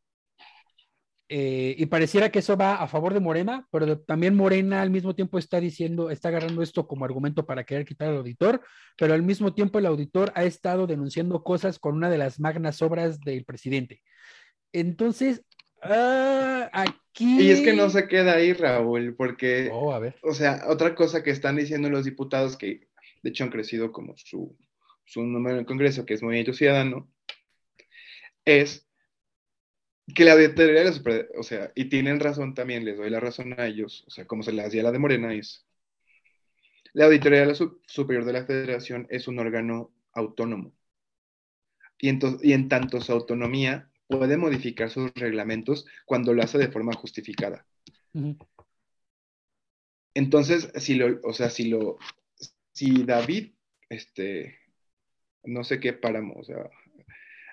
[1.28, 5.14] eh, y pareciera que eso va a favor de Morena, pero también Morena al mismo
[5.14, 8.60] tiempo está diciendo, está agarrando esto como argumento para querer quitar al auditor,
[8.98, 12.82] pero al mismo tiempo el auditor ha estado denunciando cosas con una de las magnas
[12.82, 14.02] obras del presidente.
[14.72, 15.42] Entonces,
[15.82, 17.42] ah, aquí...
[17.42, 20.16] Y es que no se queda ahí, Raúl, porque, oh, a ver.
[20.22, 22.88] o sea, otra cosa que están diciendo los diputados que
[23.22, 24.56] de hecho han crecido como su,
[25.04, 27.10] su número en el Congreso, que es Movimiento Ciudadano,
[28.44, 28.88] es
[30.14, 30.90] que la auditoría,
[31.38, 34.42] o sea, y tienen razón también, les doy la razón a ellos, o sea, como
[34.42, 35.66] se le hacía la de Morena, es
[36.92, 37.46] la auditoría
[37.86, 40.74] superior de la federación es un órgano autónomo.
[41.98, 42.10] Y,
[42.42, 47.66] y en tanto su autonomía puede modificar sus reglamentos cuando lo hace de forma justificada.
[50.14, 51.98] Entonces, si lo, o sea, si lo,
[52.72, 53.52] si David,
[53.88, 54.58] este,
[55.44, 56.68] no sé qué páramo, o sea,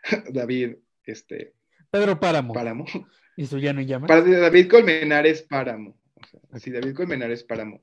[0.31, 1.53] David, este.
[1.89, 2.53] Pedro Páramo.
[2.53, 2.85] Páramo.
[3.35, 4.07] ¿Y eso ya no llama?
[4.07, 5.97] Para David Colmenares Páramo.
[6.15, 7.81] O sea, si David Colmenares Páramo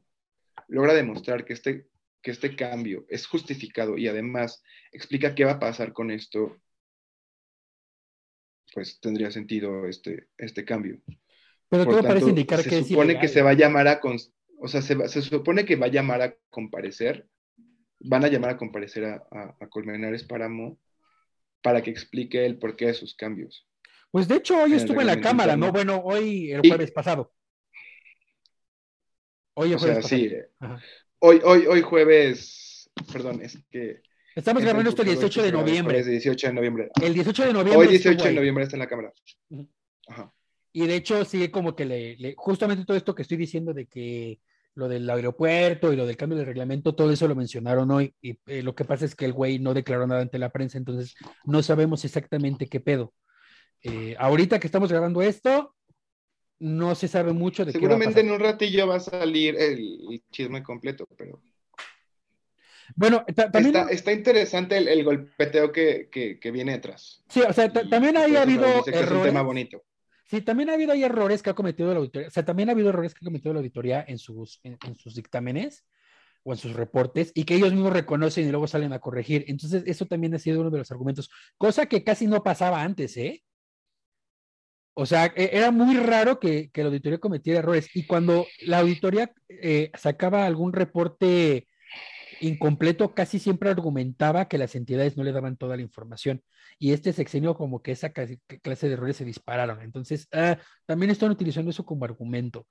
[0.69, 1.87] logra demostrar que este,
[2.23, 4.63] que este cambio es justificado y además
[4.93, 6.57] explica qué va a pasar con esto,
[8.77, 11.01] pues tendría sentido este, este cambio.
[11.71, 13.29] Pero Por todo tanto, parece indicar se que es supone que ilegal.
[13.31, 15.89] se va a llamar a, cons- o sea, se, va- se supone que va a
[15.91, 17.27] llamar a comparecer,
[18.01, 20.79] van a llamar a comparecer a, a- a Colmenares Páramo
[21.63, 23.67] para que explique el porqué de sus cambios.
[24.11, 25.73] Pues de hecho hoy en estuvo en la cámara, ¿no?
[25.73, 27.33] Bueno, hoy el Y- jueves pasado.
[29.55, 30.49] Hoy el O jueves sea, sí, pasado.
[30.61, 30.85] Ajá.
[31.21, 34.03] hoy, hoy, hoy jueves, perdón, es que...
[34.37, 36.05] Estamos es grabando esto el jueves 18 de jueves noviembre.
[36.05, 36.91] 18 de noviembre.
[37.03, 37.77] El 18 de noviembre.
[37.89, 39.13] Hoy estuvo 18 de noviembre está en la cámara.
[40.09, 40.33] Ajá.
[40.73, 43.87] Y de hecho, sí, como que le, le- justamente todo esto que estoy diciendo de
[43.87, 44.41] que
[44.75, 48.15] lo del aeropuerto y lo del cambio de reglamento, todo eso lo mencionaron hoy.
[48.21, 50.77] Y eh, lo que pasa es que el güey no declaró nada ante la prensa,
[50.77, 53.15] entonces no sabemos exactamente qué pedo.
[53.83, 55.75] Eh, ahorita que estamos grabando esto,
[56.59, 58.27] no se sabe mucho de qué va a Seguramente pasar.
[58.27, 59.79] en un ratillo va a salir el,
[60.11, 61.41] el chisme completo, pero
[62.95, 67.23] Bueno, ta- también, está, está interesante el, el golpeteo que, que, que viene detrás.
[67.29, 69.25] sí, o sea, Y- también ahí ha eso habido que Es un errores.
[69.25, 69.83] tema bonito.
[70.29, 72.29] Sí, también ha habido ahí errores que ha cometido la auditoría.
[72.29, 74.97] O sea, también ha habido errores que ha cometido la auditoría en sus, en, en
[74.97, 75.85] sus dictámenes
[76.43, 79.45] o en sus reportes y que ellos mismos reconocen y luego salen a corregir.
[79.49, 83.17] Entonces, eso también ha sido uno de los argumentos, cosa que casi no pasaba antes,
[83.17, 83.43] ¿eh?
[84.95, 87.89] O sea, e- era muy raro que, que la auditoría cometiera errores.
[87.95, 91.69] Y cuando la auditoría eh, sacaba algún reporte
[92.41, 96.43] incompleto, casi siempre argumentaba que las entidades no le daban toda la información.
[96.79, 99.83] Y este sexenio como que esa clase de errores se dispararon.
[99.83, 102.67] Entonces, ah, también están utilizando eso como argumento.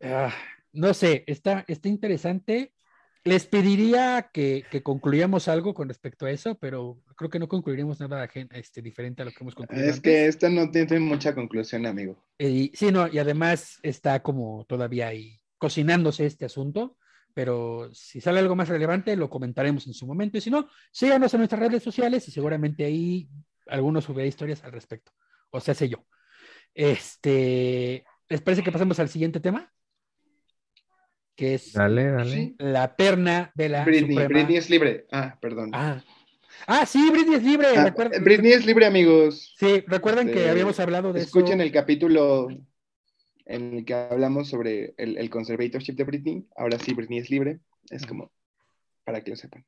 [0.00, 0.32] Ah,
[0.72, 2.72] no sé, está, está interesante.
[3.24, 8.00] Les pediría que, que concluyamos algo con respecto a eso, pero creo que no concluiremos
[8.00, 9.84] nada este, diferente a lo que hemos concluido.
[9.84, 10.02] Es antes.
[10.02, 12.24] que esta no tiene mucha conclusión, amigo.
[12.38, 16.96] Y, sí, no, y además está como todavía ahí cocinándose este asunto,
[17.38, 21.32] pero si sale algo más relevante lo comentaremos en su momento y si no, síganos
[21.32, 23.28] en nuestras redes sociales y seguramente ahí
[23.68, 25.12] algunos subirá historias al respecto,
[25.50, 26.04] o sea, sé yo.
[26.74, 29.72] Este, ¿les parece que pasemos al siguiente tema?
[31.36, 32.54] Que es Dale, dale.
[32.58, 35.06] La perna de la Britney, Suprema- Britney es libre.
[35.12, 35.70] Ah, perdón.
[35.74, 36.02] Ah.
[36.66, 37.68] Ah, sí, Britney es libre.
[37.76, 39.54] Ah, Britney es libre, amigos.
[39.56, 41.62] Sí, recuerdan que Este, habíamos hablado de Escuchen eso.
[41.62, 42.48] el capítulo
[43.48, 46.46] en el que hablamos sobre el, el conservatorship de Britney.
[46.54, 47.60] Ahora sí, Britney es libre.
[47.90, 48.30] Es como
[49.04, 49.64] para que lo sepan.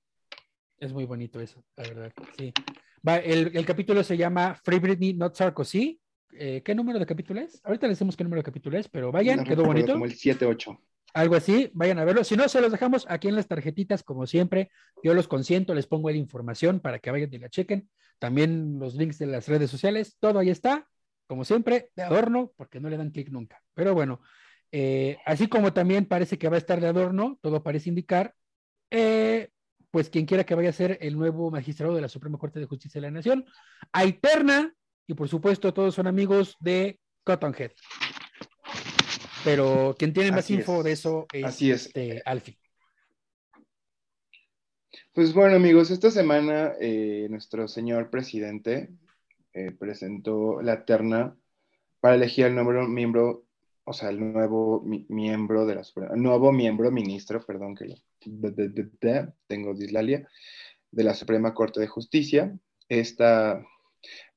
[0.79, 2.13] Es muy bonito eso, la verdad.
[2.39, 2.53] Sí.
[3.07, 5.99] Va, el, el capítulo se llama Free Britney, Not Sarkozy.
[6.33, 7.61] Eh, ¿Qué número de capítulo es?
[7.65, 9.95] Ahorita les decimos qué número de capítulo es, pero vayan, No quedó bonito.
[9.95, 10.79] Como el 7-8.
[11.13, 12.23] Algo así, vayan a verlo.
[12.23, 14.71] Si no, se los dejamos aquí en las tarjetitas, como siempre.
[15.03, 17.89] Yo los consiento, les pongo la información para que vayan y la chequen.
[18.19, 20.87] También los links de las redes sociales, todo ahí está,
[21.31, 23.63] como siempre, de adorno, porque no le dan clic nunca.
[23.75, 24.21] Pero bueno,
[24.73, 28.35] eh, así como también parece que va a estar de adorno, todo parece indicar,
[28.91, 29.51] eh,
[29.93, 32.67] pues quien quiera que vaya a ser el nuevo magistrado de la Suprema Corte de
[32.67, 33.45] Justicia de la Nación,
[33.93, 34.75] Aiterna,
[35.07, 37.71] y por supuesto todos son amigos de Cottonhead.
[39.45, 40.85] Pero quien tiene más Así info es.
[40.85, 41.87] de eso es, Así es.
[41.87, 42.59] este, Alfie.
[45.13, 48.91] Pues bueno, amigos, esta semana eh, nuestro señor presidente
[49.53, 51.37] eh, presentó la terna
[52.01, 53.45] para elegir al nuevo miembro,
[53.85, 57.97] o sea, el nuevo mi- miembro de la Suprema, nuevo miembro, ministro, perdón, que lo-
[58.25, 60.29] de- de- de- de- tengo dislalia,
[60.91, 62.57] de la Suprema Corte de Justicia.
[62.89, 63.65] Esta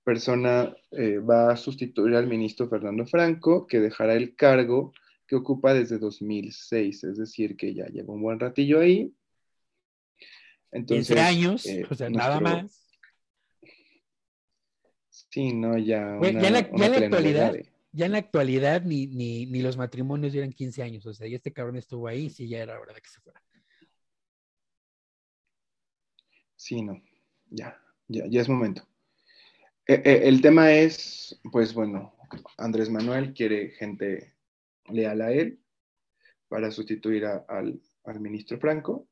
[0.03, 4.91] persona eh, va a sustituir al ministro Fernando Franco, que dejará el cargo
[5.25, 9.13] que ocupa desde 2006, es decir, que ya lleva un buen ratillo ahí.
[10.85, 12.82] 15 años, eh, o sea, nada más.
[15.33, 16.15] Sí, no, ya.
[16.19, 18.81] Una- ya en la- una ya en la telenovela actualidad, de- Ya en la actualidad
[18.83, 22.29] ni, ni, ni los matrimonios eran 15 años, o sea, y este cabrón estuvo ahí,
[22.29, 23.41] sí, ya era hora de que se fuera.
[26.55, 27.01] Sí, no,
[27.49, 28.87] ya, ya, ya es momento.
[29.87, 32.15] Eh, eh, el tema es, pues bueno,
[32.59, 34.35] Andrés Manuel quiere gente
[34.89, 35.59] leal a él
[36.47, 39.07] para sustituir a- al, al ministro Franco.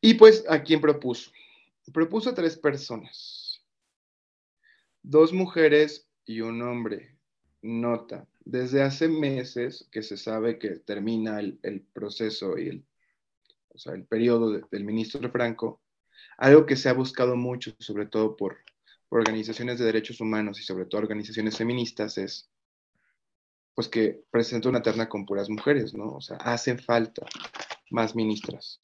[0.00, 1.30] Y pues, ¿a quién propuso?
[1.92, 3.39] Propuso tres personas.
[5.02, 7.16] Dos mujeres y un hombre.
[7.62, 12.86] Nota, desde hace meses que se sabe que termina el, el proceso y el,
[13.68, 15.82] o sea, el periodo de- del ministro Franco,
[16.38, 18.58] algo que se ha buscado mucho, sobre todo por,
[19.08, 22.48] por organizaciones de derechos humanos y sobre todo organizaciones feministas, es
[23.74, 26.12] pues que presenta una terna con puras mujeres, ¿no?
[26.12, 27.26] O sea, hacen falta
[27.90, 28.80] más ministras.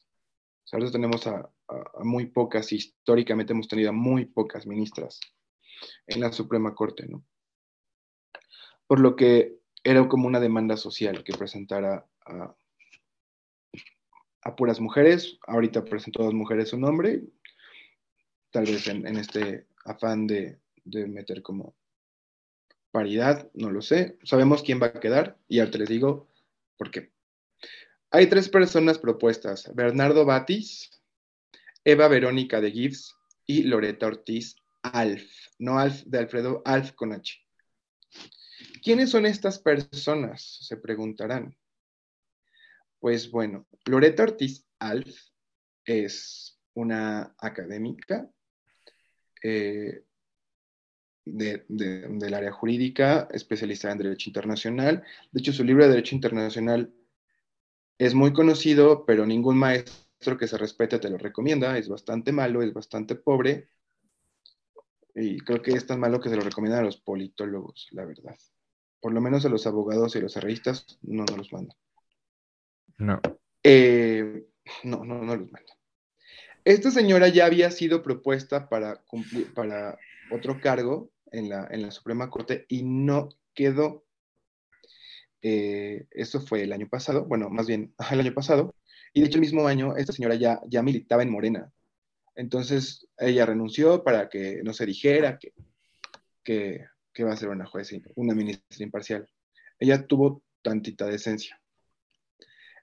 [0.64, 5.20] O sea, ahora tenemos a, a muy pocas, históricamente hemos tenido a muy pocas ministras
[6.06, 7.24] en la Suprema Corte, ¿no?
[8.86, 12.56] Por lo que era como una demanda social que presentara a,
[14.56, 15.38] puras mujeres.
[15.46, 17.22] Ahorita presentó a dos mujeres su nombre,
[18.50, 21.76] tal vez en, este afán de, de, meter como
[22.90, 24.18] paridad, no lo sé.
[24.22, 26.28] Sabemos quién va a quedar y ahora les digo
[26.76, 27.12] por qué.
[28.10, 30.90] Hay tres personas propuestas, Bernardo Batis,
[31.84, 33.14] Eva Verónica de Gibbs
[33.46, 34.56] y Loreta Ortiz
[34.88, 37.38] Alf, no Alf de Alfredo, Alf con H.
[38.82, 40.58] ¿Quiénes son estas personas?
[40.62, 41.56] Se preguntarán.
[42.98, 45.16] Pues bueno, Loreta Ortiz Alf
[45.84, 48.28] es una académica
[49.42, 50.04] eh,
[51.24, 55.02] del área jurídica, especializada en Derecho Internacional.
[55.32, 56.92] De hecho, su libro de Derecho Internacional
[57.98, 61.76] es muy conocido, pero ningún maestro que se respete te lo recomienda.
[61.76, 63.68] Es bastante malo, es bastante pobre.
[65.18, 68.36] Y creo que es tan malo que se lo recomiendan a los politólogos, la verdad.
[69.00, 71.76] Por lo menos a los abogados y a los arreistas no nos los mandan.
[72.98, 73.20] No.
[73.62, 74.46] Eh,
[74.84, 75.76] no, no, no los mandan.
[76.64, 79.96] Esta señora ya había sido propuesta para cumplir, para
[80.30, 84.04] otro cargo en la, en la Suprema Corte y no quedó.
[85.40, 88.74] Eh, eso fue el año pasado, bueno, más bien el año pasado,
[89.14, 91.72] y de hecho el mismo año esta señora ya, ya militaba en Morena.
[92.36, 95.52] Entonces ella renunció para que no se dijera que,
[97.12, 99.28] que, va a ser una juez, una ministra imparcial.
[99.78, 101.60] Ella tuvo tantita decencia.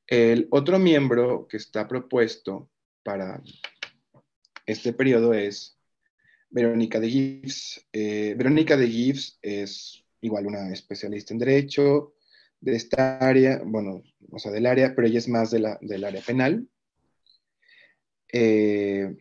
[0.08, 2.70] El otro miembro que está propuesto
[3.04, 3.42] para
[4.66, 5.78] este periodo es
[6.50, 7.88] Verónica de Gibbs.
[7.94, 12.16] Eh, Verónica de Gibbs es igual una especialista en derecho
[12.60, 16.06] de esta área, bueno, o sea, del área, pero ella es más de la, del
[16.06, 16.68] área penal.
[18.32, 19.16] Eh,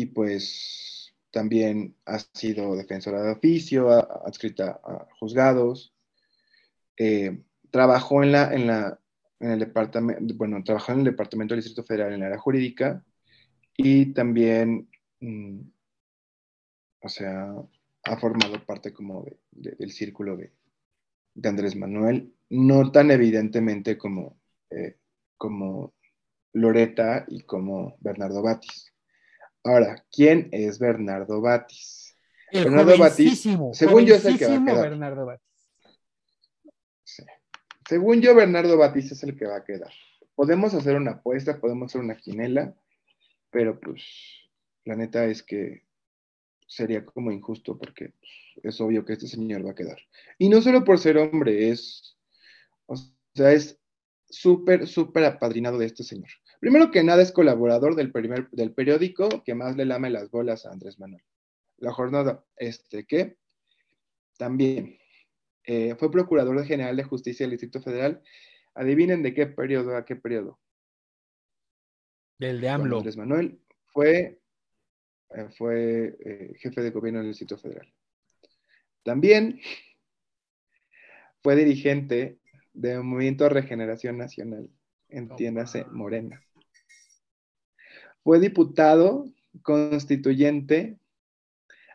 [0.00, 5.94] y pues también ha sido defensora de oficio, adscrita a juzgados,
[6.96, 8.98] eh, trabajó en, la, en, la,
[9.40, 13.04] en el departamento, bueno, trabajó en el Departamento del Distrito Federal en la área jurídica
[13.76, 14.88] y también,
[15.20, 15.60] mm,
[17.02, 17.54] o sea,
[18.04, 20.50] ha formado parte como del círculo de,
[21.44, 24.96] Andrés Manuel, no tan evidentemente como, eh,
[25.36, 25.94] como
[26.54, 28.90] Loreta y como Bernardo Batis.
[29.64, 32.16] Ahora, ¿quién es Bernardo Batis?
[32.52, 33.42] Bernardo Batis,
[33.72, 34.90] según yo es el que va a quedar.
[34.90, 35.46] Bernardo Batis.
[37.88, 39.92] Según yo, Bernardo Batis es el que va a quedar.
[40.34, 42.74] Podemos hacer una apuesta, podemos hacer una quinela,
[43.50, 44.02] pero pues
[44.84, 45.82] la neta es que
[46.66, 48.14] sería como injusto porque
[48.62, 49.98] es obvio que este señor va a quedar.
[50.38, 52.16] Y no solo por ser hombre, es,
[52.86, 52.94] o
[53.34, 53.78] sea, es
[54.28, 56.30] súper, súper apadrinado de este señor.
[56.60, 60.66] Primero que nada es colaborador del, primer, del periódico que más le lame las bolas
[60.66, 61.24] a Andrés Manuel.
[61.78, 63.38] La jornada, este, que
[64.36, 64.98] también
[65.64, 68.22] eh, fue procurador general de justicia del Distrito Federal.
[68.74, 70.60] Adivinen de qué periodo a qué periodo.
[72.38, 72.98] Del de AMLO.
[72.98, 74.40] Andrés Manuel fue,
[75.30, 77.92] eh, fue eh, jefe de gobierno del Distrito Federal.
[79.02, 79.60] También
[81.42, 82.38] fue dirigente
[82.72, 84.68] del Movimiento de Regeneración Nacional,
[85.08, 86.42] entiéndase, Morena.
[88.22, 89.26] Fue diputado
[89.62, 90.98] constituyente,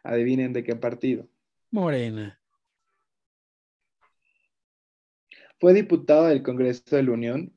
[0.03, 1.27] adivinen de qué partido.
[1.71, 2.39] Morena.
[5.59, 7.53] Fue diputado del Congreso de la Unión,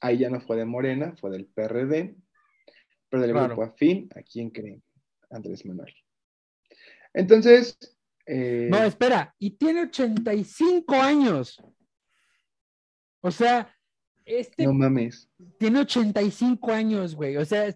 [0.00, 2.16] ahí ya no fue de Morena, fue del PRD,
[3.08, 4.82] pero del grupo afín, ¿a quién creen?
[5.30, 5.94] Andrés Manuel.
[7.12, 7.76] Entonces...
[8.26, 11.60] Eh, no, espera, y tiene 85 años.
[13.20, 13.74] O sea,
[14.38, 14.64] este...
[14.64, 15.28] No mames.
[15.58, 17.36] Tiene 85 años, güey.
[17.36, 17.74] O sea,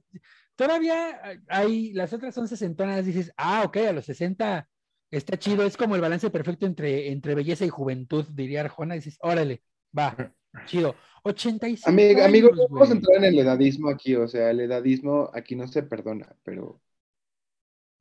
[0.57, 4.69] todavía hay, las otras son sesentonas, dices, ah, ok, a los 60
[5.11, 9.19] está chido, es como el balance perfecto entre, entre belleza y juventud, diría Arjona, dices,
[9.21, 9.63] órale,
[9.97, 10.35] va,
[10.67, 10.95] chido.
[11.23, 15.57] 85 Amigo, amigos, vamos a entrar en el edadismo aquí, o sea, el edadismo aquí
[15.57, 16.83] no se perdona, pero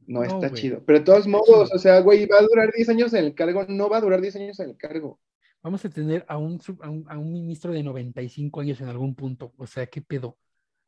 [0.05, 0.83] no, está chido.
[0.85, 3.65] Pero de todos modos, o sea, güey, va a durar 10 años en el cargo,
[3.69, 5.19] no va a durar 10 años en el cargo.
[5.63, 6.59] Vamos a tener a un,
[7.07, 10.37] a un, ministro de 95 años en algún punto, o sea, qué pedo.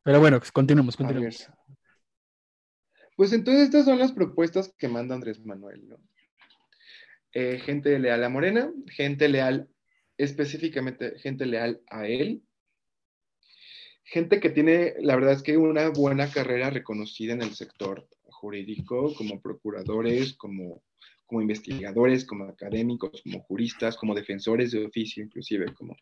[0.02, 1.50] Pero bueno, pues, continuemos, continuemos.
[3.16, 5.96] Pues entonces estas son las propuestas que manda Andrés Manuel, ¿no?
[7.32, 9.68] Eh, gente leal a Morena, gente leal,
[10.18, 12.42] específicamente gente leal a él,
[14.04, 19.14] gente que tiene, la verdad es que una buena carrera reconocida en el sector jurídico,
[19.14, 20.82] como procuradores, como
[21.26, 25.96] como investigadores, como académicos, como juristas, como defensores de oficio, inclusive como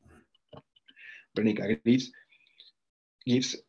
[1.34, 2.12] Verónica Gibbs.
[3.24, 3.64] Gibbs.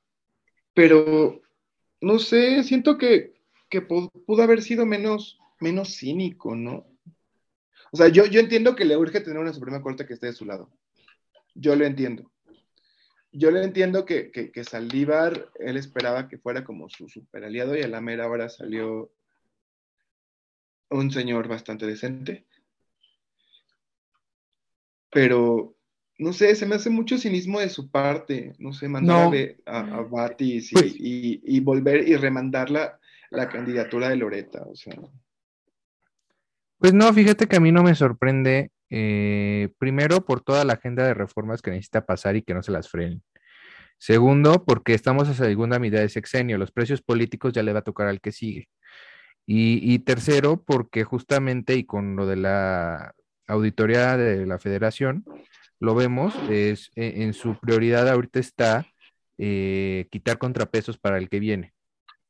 [0.73, 1.41] Pero,
[2.01, 3.33] no sé, siento que,
[3.69, 6.85] que pudo haber sido menos, menos cínico, ¿no?
[7.91, 10.33] O sea, yo, yo entiendo que le urge tener una Suprema Corte que esté de
[10.33, 10.69] su lado.
[11.53, 12.29] Yo lo entiendo.
[13.31, 17.81] Yo le entiendo que, que, Saldívar, él esperaba que fuera como su super aliado y
[17.81, 19.11] a la mera hora salió
[20.89, 22.45] un señor bastante decente.
[25.11, 25.75] Pero,
[26.17, 30.01] no sé, se me hace mucho cinismo de su parte, no sé, mandarle a, a,
[30.01, 32.99] Batis pues y, volver y remandar la,
[33.31, 34.95] la candidatura de Loreta, o sea.
[36.77, 41.05] Pues no, fíjate que a mí no me sorprende, eh, primero por toda la agenda
[41.05, 43.23] de reformas que necesita pasar y que no se las frenen.
[43.97, 47.83] Segundo, porque estamos a segunda mitad de sexenio, los precios políticos ya le va a
[47.83, 48.67] tocar al que sigue.
[49.47, 53.13] Y, tercero, porque justamente, y con lo de la
[53.47, 55.23] auditoría de la federación,
[55.79, 58.87] lo vemos, es, e, en, su prioridad ahorita está
[59.37, 61.73] eh, quitar contrapesos para el que viene.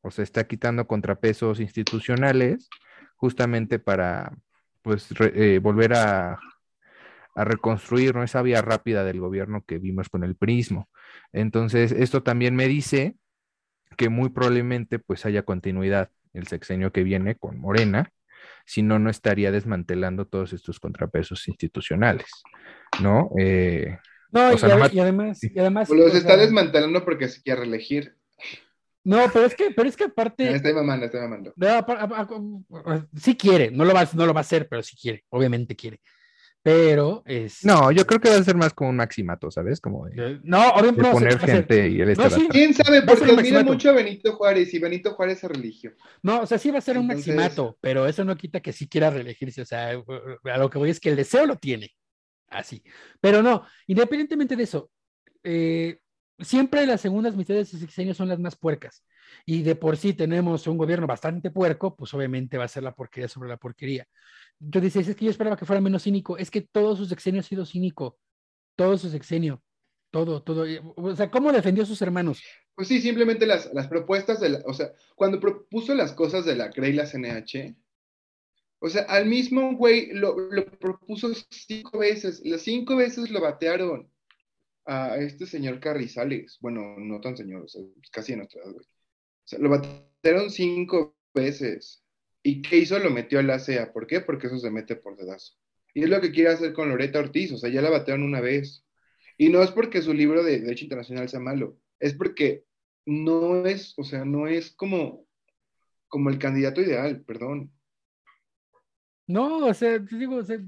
[0.01, 2.69] O sea, está quitando contrapesos institucionales
[3.15, 4.35] justamente para
[4.81, 6.39] pues eh, volver a,
[7.37, 10.89] reconstruir esa vía rápida del gobierno que vimos con el prismo.
[11.33, 13.17] Entonces, esto también me dice
[13.97, 18.11] que muy probablemente pues haya continuidad el sexenio que viene con Morena,
[18.65, 22.27] si no, no estaría desmantelando todos estos contrapesos institucionales,
[23.01, 23.29] ¿no?
[23.39, 23.97] Eh,
[24.31, 25.87] no, y, además, y además...
[25.87, 28.15] Pues los está desmantelando porque se quiere reelegir.
[29.03, 30.45] No, pero es que, pero es que aparte.
[30.45, 31.53] No, estoy mamando, estoy mamando.
[33.15, 36.01] sí quiere, no lo, va, no lo va a hacer, pero sí quiere, obviamente quiere.
[36.65, 37.63] Pero es.
[37.63, 39.79] No, yo creo que va a ser más como un maximato, ¿sabes?
[39.79, 42.27] Como de, no, obviamente de poner gente y él está.
[42.27, 43.03] No, ¿Quién sabe?
[43.03, 45.93] Porque admira mucho a Benito Juárez y Benito Juárez es religión.
[46.23, 48.87] No, o sea, sí va a ser un maximato, pero eso no quita que sí
[48.87, 49.61] quiera reelegirse.
[49.61, 51.91] O sea, a lo que voy es que el deseo lo tiene.
[52.47, 52.81] Así.
[53.21, 54.89] Pero no, independientemente de eso,
[55.43, 55.99] eh,
[56.39, 59.05] siempre las segundas mitades de sexenio son las más puercas.
[59.45, 62.95] Y de por sí tenemos un gobierno bastante puerco, pues obviamente va a ser la
[62.95, 64.07] porquería sobre la porquería.
[64.61, 66.37] Entonces dices, es que yo esperaba que fuera menos cínico.
[66.37, 68.17] Es que todo su sexenio ha sido cínico.
[68.75, 69.61] Todo su sexenio.
[70.11, 70.65] Todo, todo.
[70.95, 72.41] O sea, ¿cómo defendió a sus hermanos?
[72.75, 76.55] Pues sí, simplemente las, las propuestas de la, o sea, cuando propuso las cosas de
[76.55, 77.75] la CRE y la CNH,
[78.79, 84.09] o sea, al mismo güey lo, lo propuso cinco veces, las cinco veces lo batearon
[84.85, 86.57] a este señor Carrizales.
[86.61, 88.85] Bueno, no tan señor, o sea, casi en nuestra edad, güey.
[88.85, 92.04] O sea, lo batearon cinco veces.
[92.47, 92.99] ¿Y qué hizo?
[92.99, 93.91] Lo metió a la CEA.
[93.91, 94.21] ¿Por qué?
[94.21, 95.55] Porque eso se mete por dedazo.
[95.95, 97.51] Y es lo que quiere hacer con Loreta Ortiz.
[97.51, 98.85] O sea, ya la batearon una vez.
[99.35, 101.79] Y no es porque su libro de Derecho Internacional sea malo.
[101.99, 102.63] Es porque
[103.03, 105.25] no es, o sea, no es como,
[106.07, 107.71] como el candidato ideal, perdón.
[109.25, 110.59] No, o sea, te digo, o sea,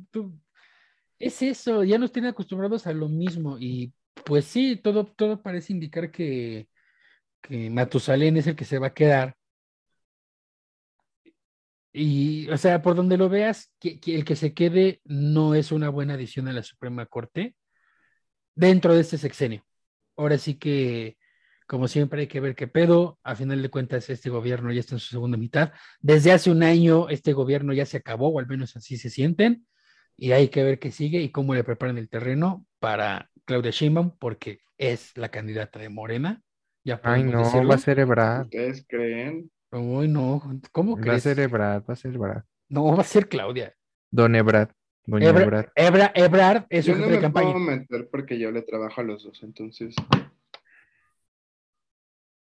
[1.19, 3.93] es eso, ya nos tienen acostumbrados a lo mismo y
[4.25, 6.69] pues sí, todo, todo parece indicar que,
[7.39, 9.36] que Matusalén es el que se va a quedar.
[11.93, 15.89] Y, o sea, por donde lo veas, que, el que se quede no es una
[15.89, 17.55] buena adición a la Suprema Corte
[18.55, 19.65] dentro de este sexenio.
[20.15, 21.17] Ahora sí que,
[21.67, 23.19] como siempre, hay que ver qué pedo.
[23.23, 25.71] A final de cuentas, este gobierno ya está en su segunda mitad.
[25.99, 29.65] Desde hace un año, este gobierno ya se acabó, o al menos así se sienten.
[30.15, 34.17] Y hay que ver qué sigue y cómo le preparan el terreno para Claudia Sheinbaum,
[34.17, 36.41] porque es la candidata de Morena.
[36.83, 38.45] Ya Ay, no, va a ser Ebrard.
[38.45, 39.51] ¿Ustedes creen?
[39.71, 41.09] Uy, no, ¿cómo crees?
[41.09, 42.43] Va a ser Ebrard, va a ser Ebrard.
[42.69, 43.73] No, va a ser Claudia.
[44.11, 44.69] Don Ebrard.
[45.05, 45.69] Doña Ebrard.
[45.75, 47.53] Ebrard es yo no me campaña.
[47.53, 49.95] puedo meter porque yo le trabajo a los dos, entonces.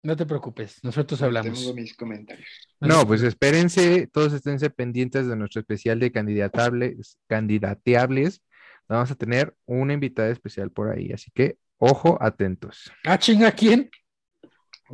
[0.01, 1.59] No te preocupes, nosotros hablamos.
[1.59, 2.47] Tengo mis comentarios.
[2.79, 8.41] No, pues espérense, todos esténse pendientes de nuestro especial de candidatables, candidateables
[8.87, 12.91] vamos a tener una invitada especial por ahí, así que ojo, atentos.
[13.03, 13.89] Ah, chinga, ¿quién?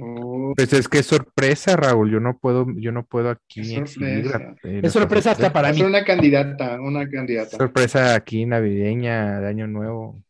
[0.01, 0.53] Oh.
[0.55, 2.11] Pues es que es sorpresa, Raúl.
[2.11, 3.75] Yo no puedo, yo no puedo aquí.
[3.75, 5.81] Es sorpresa, es sorpresa hasta para mí.
[5.81, 7.57] una candidata, una candidata.
[7.57, 10.21] Sorpresa aquí navideña de Año Nuevo.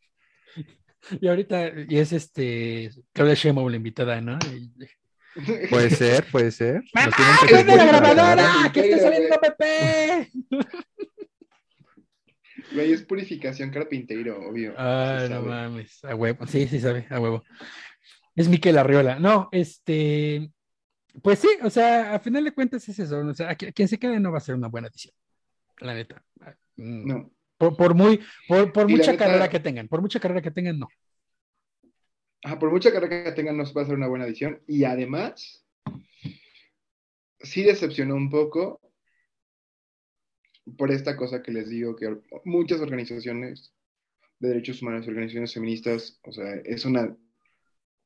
[1.20, 4.38] Y ahorita, y es este, Claudia Sheinbaum la invitada, ¿no?
[5.70, 6.82] Puede ser, puede ser.
[6.94, 8.70] ¡Mamá, ¡Ah, la grabadora!
[8.72, 10.30] ¡Que está saliendo Pepe!
[12.72, 14.74] Güey, es purificación carpintero, obvio.
[14.76, 16.46] Ah, no mames, a huevo.
[16.46, 17.42] Sí, sí sabe, a huevo.
[18.34, 19.18] Es Miquel Arriola.
[19.18, 20.50] No, este,
[21.22, 23.18] pues sí, o sea, a final de cuentas es eso.
[23.18, 25.14] O sea, quien se quede no va a ser una buena edición.
[25.78, 26.22] La neta.
[26.76, 27.06] Mm.
[27.06, 27.30] No.
[27.58, 30.88] Por, muy, por, mucha carrera que tengan, por mucha carrera que tengan, no.
[32.42, 34.62] Ah, por mucha carrera que tengan, no va a ser una buena edición.
[34.66, 35.62] Y además,
[37.40, 38.80] sí decepcionó un poco
[40.78, 43.74] por esta cosa que les digo, que muchas organizaciones
[44.38, 47.14] de derechos humanos, organizaciones feministas, o sea, es una,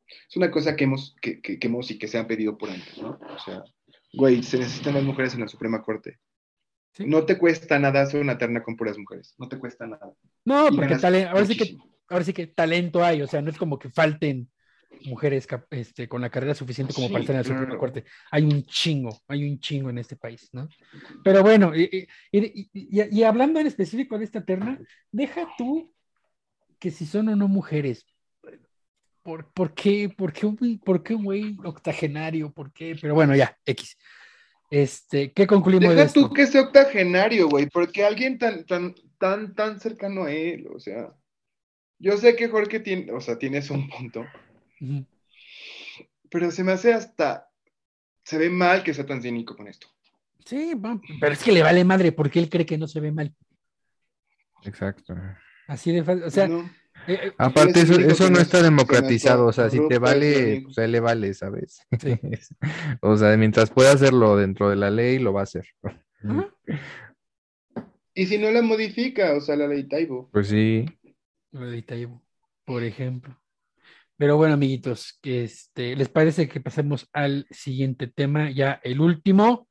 [0.06, 2.98] es una cosa que hemos, que, que, hemos y que se ha pedido por años,
[3.00, 3.18] ¿no?
[3.34, 3.64] O sea,
[4.12, 6.18] güey, se necesitan más mujeres en la Suprema Corte.
[6.98, 10.12] No te cuesta nada hacer una terna con puras mujeres, no te cuesta nada.
[10.44, 11.76] No, porque ahora, sí que,
[12.08, 14.48] ahora sí que talento hay, o sea, no es como que falten
[15.06, 18.04] mujeres este, con la carrera suficiente como para estar en la Suprema Corte.
[18.30, 20.68] Hay un chingo, hay un chingo en este país, ¿no?
[21.24, 24.78] Pero bueno, y, y, hablando en específico de esta terna,
[25.10, 25.92] deja tú
[26.78, 28.06] que si son o no mujeres.
[29.24, 30.10] ¿Por, por qué?
[30.10, 32.52] ¿Por qué, por qué güey octogenario?
[32.52, 32.94] ¿Por qué?
[33.00, 33.96] Pero bueno, ya, X.
[34.70, 36.28] Este, ¿qué concluimos Deja de esto?
[36.28, 40.78] tú que sea octogenario, güey, porque alguien tan, tan, tan, tan cercano a él, o
[40.78, 41.14] sea,
[41.98, 44.26] yo sé que Jorge tiene, o sea, tienes un punto,
[46.28, 47.48] pero se me hace hasta.
[48.24, 49.86] Se ve mal que sea tan cínico con esto.
[50.44, 50.72] Sí,
[51.18, 53.34] pero es que le vale madre porque él cree que no se ve mal.
[54.64, 55.14] Exacto.
[55.66, 56.24] Así de fácil.
[56.24, 56.48] O sea.
[57.06, 59.46] Eh, Aparte, eso, no está democratizado.
[59.46, 61.80] O sea, si te vale, pues a él le vale, ¿sabes?
[63.00, 65.66] o sea, mientras pueda hacerlo dentro de la ley, lo va a hacer.
[68.14, 70.30] Y si no la modifica, o sea, la ley Taibo.
[70.32, 70.86] Pues sí.
[71.52, 72.22] La ley Taibo,
[72.64, 73.36] por ejemplo.
[74.16, 79.66] Pero bueno, amiguitos, este, ¿les parece que pasemos al siguiente tema, ya el último,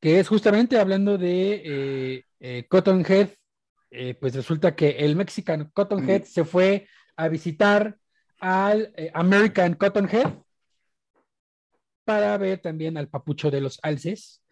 [0.00, 3.28] que es justamente hablando de eh, eh, Cotton Head?
[3.90, 7.96] Eh, pues resulta que el Mexican Cotton Head se fue a visitar
[8.38, 10.34] al American Cotton Head
[12.08, 14.42] para ver también al papucho de los alces.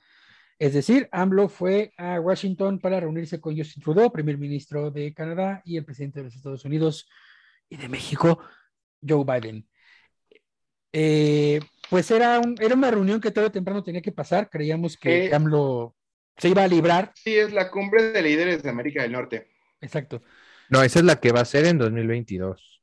[0.58, 5.62] Es decir, AMLO fue a Washington para reunirse con Justin Trudeau, primer ministro de Canadá,
[5.64, 7.08] y el presidente de los Estados Unidos
[7.70, 8.40] y de México,
[9.06, 9.66] Joe Biden.
[10.92, 14.50] Eh, pues era, un, era una reunión que todo temprano tenía que pasar.
[14.50, 15.95] Creíamos que AMLO
[16.36, 17.12] se iba a librar.
[17.14, 19.48] Sí, es la cumbre de líderes de América del Norte.
[19.80, 20.22] Exacto.
[20.68, 22.82] No, esa es la que va a ser en 2022.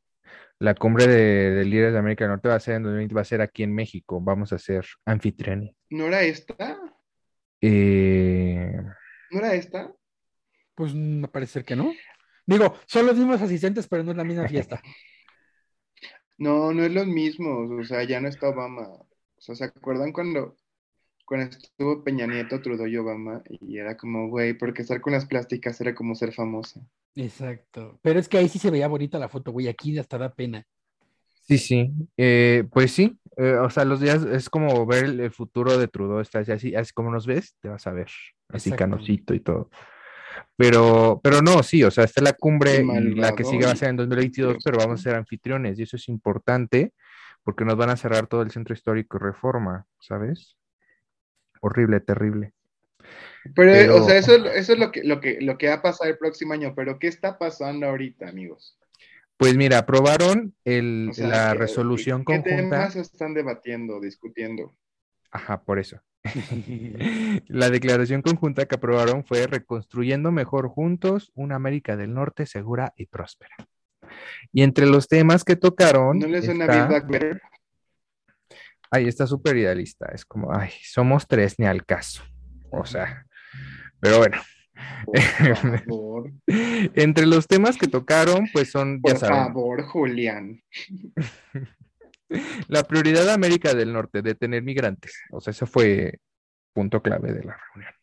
[0.60, 3.26] La cumbre de, líderes de América del Norte va a ser en 2020, va a
[3.26, 4.22] ser aquí en México.
[4.22, 5.76] Vamos a ser anfitriones.
[5.89, 6.80] ¿No era esta?
[7.62, 8.82] Eh...
[9.32, 9.93] ¿No era esta?
[10.76, 11.93] Pues me parece que no.
[12.45, 14.82] Digo, son los mismos asistentes, pero no es la misma fiesta.
[16.36, 18.88] No, no es lo mismo, o sea, ya no está Obama.
[18.89, 20.58] O sea, ¿se acuerdan cuando,
[21.26, 23.42] cuando estuvo Peña Nieto, Trudeau y Obama?
[23.50, 26.82] Y era como, güey, porque estar con las plásticas era como ser famosa.
[27.16, 28.00] Exacto.
[28.02, 30.66] Pero es que ahí sí se veía bonita la foto, güey, aquí hasta da pena.
[31.46, 35.78] Sí, sí, eh, pues sí, eh, o sea, los días es como ver el, futuro
[35.78, 38.08] de Trudeau, está así, así como nos ves, te vas a ver,
[38.48, 39.70] así canosito y todo.
[40.56, 42.84] Pero, pero no, sí, o sea, está la cumbre,
[43.16, 45.98] la que sigue va a ser en 2022, pero vamos a ser anfitriones y eso
[45.98, 46.94] es importante
[47.44, 50.56] porque nos van a cerrar todo el centro histórico y reforma, ¿sabes?
[51.64, 52.51] Horrible, terrible.
[53.55, 56.09] Pero, o sea, eso, eso es lo que, lo, que, lo que va a pasar
[56.09, 58.78] el próximo año, pero ¿qué está pasando ahorita, amigos?
[59.38, 62.49] Pues mira, aprobaron el, la resolución conjunta.
[62.49, 64.76] ¿Qué temas están debatiendo, discutiendo?
[65.32, 66.01] Ajá, por eso.
[67.47, 73.05] la declaración conjunta que aprobaron fue Reconstruyendo Mejor Juntos una América del Norte segura y
[73.05, 73.55] próspera.
[74.51, 76.20] Y entre los temas que tocaron.
[76.20, 76.88] ¿No les suena está...
[76.88, 77.41] Black Better?
[78.96, 80.06] Ay, está súper idealista.
[80.14, 82.22] Es como, ay, somos tres ni al caso.
[82.70, 83.26] O sea,
[84.00, 84.38] pero bueno.
[86.48, 89.02] entre los temas que tocaron, pues son.
[89.02, 90.62] Por favor, Julián.
[92.68, 95.20] La prioridad de América del Norte, detener migrantes.
[95.32, 96.20] O sea, eso fue
[96.72, 97.94] punto clave de la reunión.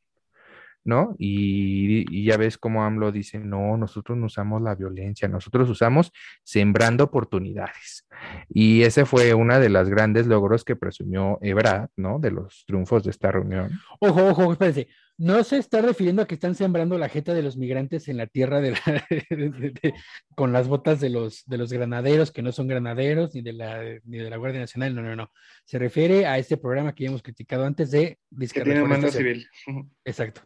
[0.85, 1.15] ¿No?
[1.19, 6.13] Y, ya ves cómo AMLO dice, no, nosotros no usamos la violencia, nosotros usamos
[6.43, 8.07] sembrando oportunidades.
[8.49, 12.19] Y ese fue una de las grandes logros que presumió Ebrard, ¿no?
[12.19, 13.71] De los triunfos de esta reunión.
[14.01, 14.89] Ojo, ojo, espérense.
[15.21, 18.27] No se está refiriendo a que están sembrando la jeta de los migrantes en la
[18.27, 18.73] tierra de
[20.35, 23.83] con las botas de los, de los granaderos, que no son granaderos, ni de, la,
[24.05, 25.31] ni de la Guardia Nacional, no, no, no.
[25.67, 28.19] Se refiere a este programa que ya hemos criticado antes de...
[28.39, 29.47] Que tiene mando civil.
[30.07, 30.41] Exacto.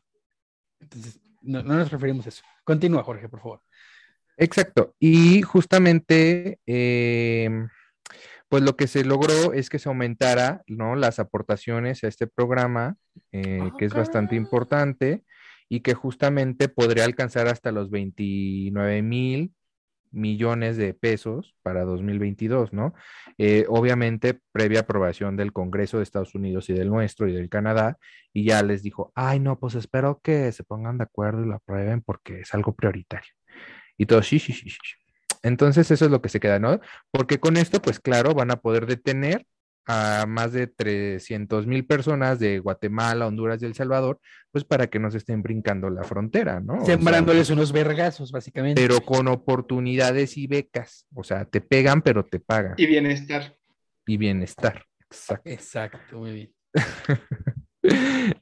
[0.85, 2.43] Entonces, no, no, nos referimos a eso.
[2.65, 3.63] Continúa, Jorge, por favor.
[4.37, 4.95] Exacto.
[4.99, 6.61] Y justamente...
[6.67, 7.51] Eh
[8.55, 10.95] pues lo que se logró es que se aumentara, ¿no?
[10.95, 12.97] Las aportaciones a este programa,
[13.33, 15.25] eh, que es bastante importante
[15.69, 19.53] y que justamente podría alcanzar hasta los 29 mil
[20.15, 22.95] millones de pesos para 2022, ¿no?
[23.39, 27.99] Eh, obviamente, previa aprobación del Congreso de Estados Unidos y del nuestro y del Canadá,
[28.33, 31.57] y ya les dijo, ay, no, pues espero que se pongan de acuerdo y lo
[31.57, 33.33] aprueben porque es algo prioritario.
[33.97, 34.79] Y todo, sí, sí, sí, sí.
[35.43, 36.81] Entonces eso es lo que se queda, ¿no?
[37.11, 39.47] Porque con esto, pues claro, van a poder detener
[39.87, 44.19] a más de 300 mil personas de Guatemala, Honduras y El Salvador,
[44.51, 46.75] pues para que no se estén brincando la frontera, ¿no?
[46.75, 48.81] O sea, Sembrándoles unos vergazos, básicamente.
[48.81, 51.07] pero con oportunidades y becas.
[51.15, 52.75] O sea, te pegan, pero te pagan.
[52.77, 53.57] Y bienestar.
[54.07, 54.85] Y bienestar.
[55.11, 55.51] Exacto.
[55.51, 56.53] Exacto, muy bien.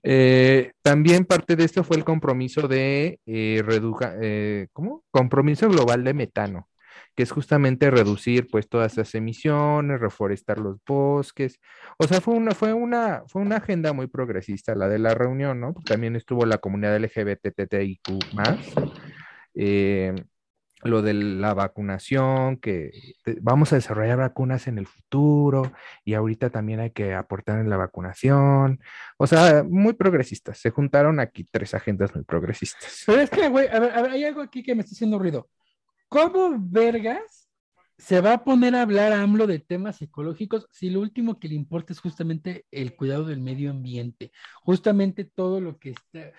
[0.05, 5.05] Eh, también parte de esto fue el compromiso de eh, reduja- eh, ¿cómo?
[5.11, 6.68] Compromiso global de metano,
[7.14, 11.60] que es justamente reducir pues todas esas emisiones, reforestar los bosques.
[11.98, 15.60] O sea, fue una, fue una, fue una agenda muy progresista la de la reunión,
[15.60, 15.74] ¿no?
[15.84, 18.58] También estuvo la comunidad LGBTTIQ más.
[19.54, 20.14] eh,
[20.84, 22.90] lo de la vacunación, que
[23.40, 25.72] vamos a desarrollar vacunas en el futuro
[26.04, 28.80] y ahorita también hay que aportar en la vacunación.
[29.16, 30.58] O sea, muy progresistas.
[30.58, 33.04] Se juntaron aquí tres agendas muy progresistas.
[33.06, 35.48] Pero es que, güey, a ver, hay algo aquí que me está haciendo ruido.
[36.12, 37.48] ¿Cómo vergas
[37.96, 41.48] se va a poner a hablar a AMLO de temas ecológicos si lo último que
[41.48, 44.30] le importa es justamente el cuidado del medio ambiente?
[44.62, 46.32] Justamente todo lo que está...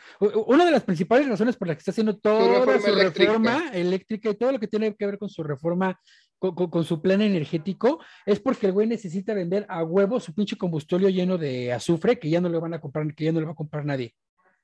[0.45, 3.31] Una de las principales razones por las que está haciendo toda reforma su eléctrica.
[3.31, 5.99] reforma eléctrica y todo lo que tiene que ver con su reforma,
[6.37, 10.35] con, con- con su plan energético, es porque el güey necesita vender a huevo su
[10.35, 13.39] pinche combustorio lleno de azufre que ya no le van a comprar, que ya no
[13.39, 14.13] le va a comprar nadie.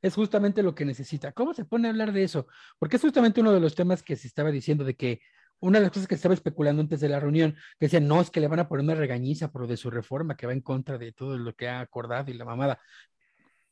[0.01, 1.31] Es justamente lo que necesita.
[1.33, 2.47] ¿Cómo se pone a hablar de eso?
[2.77, 5.21] Porque es justamente uno de los temas que se estaba diciendo de que
[5.59, 8.21] una de las cosas que se estaba especulando antes de la reunión, que decían, no,
[8.21, 10.53] es que le van a poner una regañiza por lo de su reforma, que va
[10.53, 12.79] en contra de todo lo que ha acordado y la mamada.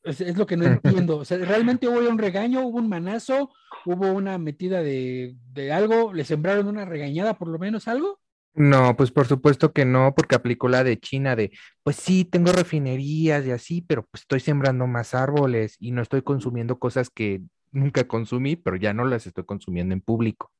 [0.02, 1.18] Es, es lo que no entiendo.
[1.18, 3.50] O sea, ¿realmente hubo un regaño, hubo un manazo,
[3.86, 6.12] hubo una metida de, de algo?
[6.12, 8.20] ¿Le sembraron una regañada por lo menos algo?
[8.58, 11.52] No, pues por supuesto que no, porque aplicó la de China de,
[11.82, 16.22] pues sí, tengo refinerías y así, pero pues estoy sembrando más árboles y no estoy
[16.22, 17.40] consumiendo cosas que
[17.70, 20.52] nunca consumí, pero ya no las estoy consumiendo en público.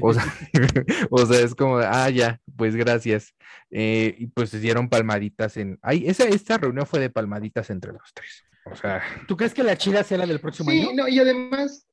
[0.00, 0.24] O sea,
[1.10, 3.34] o sea, es como, de, ah, ya, pues gracias.
[3.70, 7.92] Eh, y pues se dieron palmaditas en, ay, esa, esta reunión fue de palmaditas entre
[7.92, 8.44] los tres.
[8.64, 10.90] O sea, ¿Tú crees que la chida sea la del próximo Sí, año?
[10.94, 11.87] no, y además.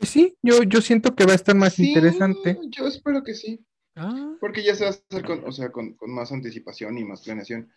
[0.00, 2.58] Pues sí, yo, yo siento que va a estar más sí, interesante.
[2.70, 3.64] Yo espero que sí.
[3.94, 7.04] Ah, Porque ya se va a hacer con, o sea, con, con más anticipación y
[7.04, 7.70] más planeación.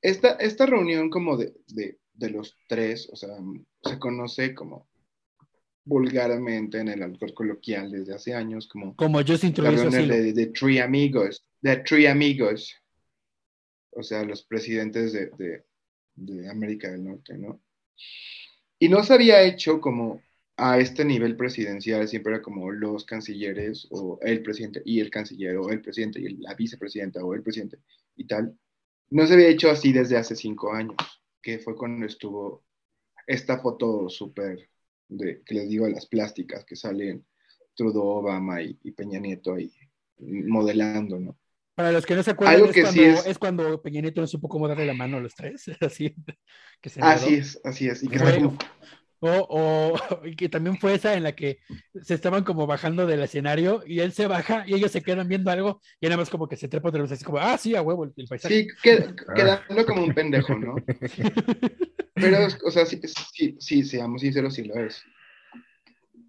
[0.00, 3.30] Esta, esta reunión como de, de, de los tres, o sea,
[3.82, 4.88] se conoce como
[5.84, 9.52] vulgarmente en el alcohol coloquial desde hace años, como como yo así.
[9.52, 12.74] de, de Three Amigos, de Three Amigos,
[13.90, 15.64] o sea, los presidentes de, de,
[16.14, 17.60] de América del Norte, ¿no?
[18.78, 20.22] Y no se había hecho como
[20.62, 25.56] a este nivel presidencial, siempre era como los cancilleres o el presidente y el canciller
[25.56, 27.78] o el presidente y la vicepresidenta o el presidente
[28.16, 28.54] y tal.
[29.10, 30.96] No se había hecho así desde hace cinco años,
[31.42, 32.62] que fue cuando estuvo
[33.26, 34.68] esta foto súper
[35.08, 37.24] de, que les digo, las plásticas que salen
[37.74, 39.72] Trudeau, Obama y, y Peña Nieto ahí
[40.18, 41.38] modelando, ¿no?
[41.74, 43.26] Para los que no se acuerdan, Algo es, que cuando, sí es...
[43.26, 45.64] es- cuando Peña Nieto no supo cómo darle la mano a los tres.
[45.80, 46.14] Así,
[46.80, 48.02] que se Así es, así es.
[48.02, 48.58] Y que Fue- como-
[49.20, 49.94] O, o
[50.26, 51.58] y que también fue esa en la que
[52.02, 55.50] se estaban como bajando del escenario y él se baja y ellos se quedan viendo
[55.50, 57.82] algo y nada más como que se trepa otra vez así como, ah, sí, a
[57.82, 58.62] huevo el, el paisaje.
[58.62, 60.76] Sí, qued- quedando como un pendejo, ¿no?
[62.14, 63.00] Pero, o sea, sí,
[63.32, 65.02] sí, sí, seamos sinceros, sí lo es.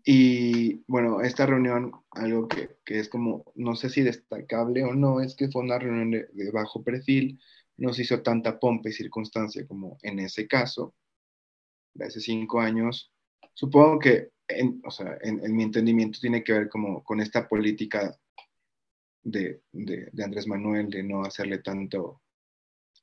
[0.04, 5.22] Y bueno, esta reunión, algo que, que es como, no sé si destacable o no,
[5.22, 7.40] es que fue una reunión de, de bajo perfil,
[7.78, 10.96] no se hizo tanta pompa y circunstancia como en ese caso,
[11.94, 13.12] de hace cinco años.
[13.54, 17.48] Supongo que, en, o sea, en, en mi entendimiento tiene que ver como con esta
[17.48, 18.18] política
[19.24, 22.22] de, de, de Andrés Manuel de no hacerle tanto,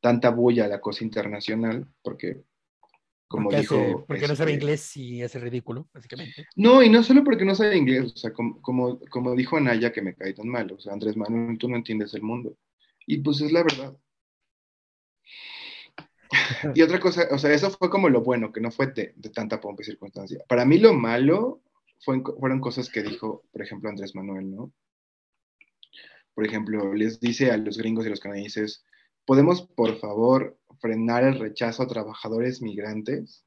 [0.01, 2.43] tanta bulla a la cosa internacional, porque
[3.28, 3.74] como porque, dijo...
[3.76, 6.47] hace- porque no sabe este, inglés y es ridículo, básicamente.
[6.57, 9.93] No, y no solo porque no sabe inglés, o sea, como, como, como dijo Anaya
[9.93, 12.57] que me cae tan mal, o sea, Andrés Manuel, tú no entiendes el mundo.
[13.07, 13.97] Y pues es la verdad.
[16.74, 19.30] Y otra cosa, o sea, eso fue como lo bueno, que no fue de, de
[19.30, 20.42] tanta pompa y circunstancia.
[20.49, 21.62] Para mí lo malo
[22.01, 24.72] fue, fueron cosas que dijo, por ejemplo, Andrés Manuel, ¿no?
[26.34, 28.84] Por ejemplo, les dice a los gringos y los canadienses,
[29.24, 33.44] ¿podemos, por favor, frenar el rechazo a trabajadores migrantes?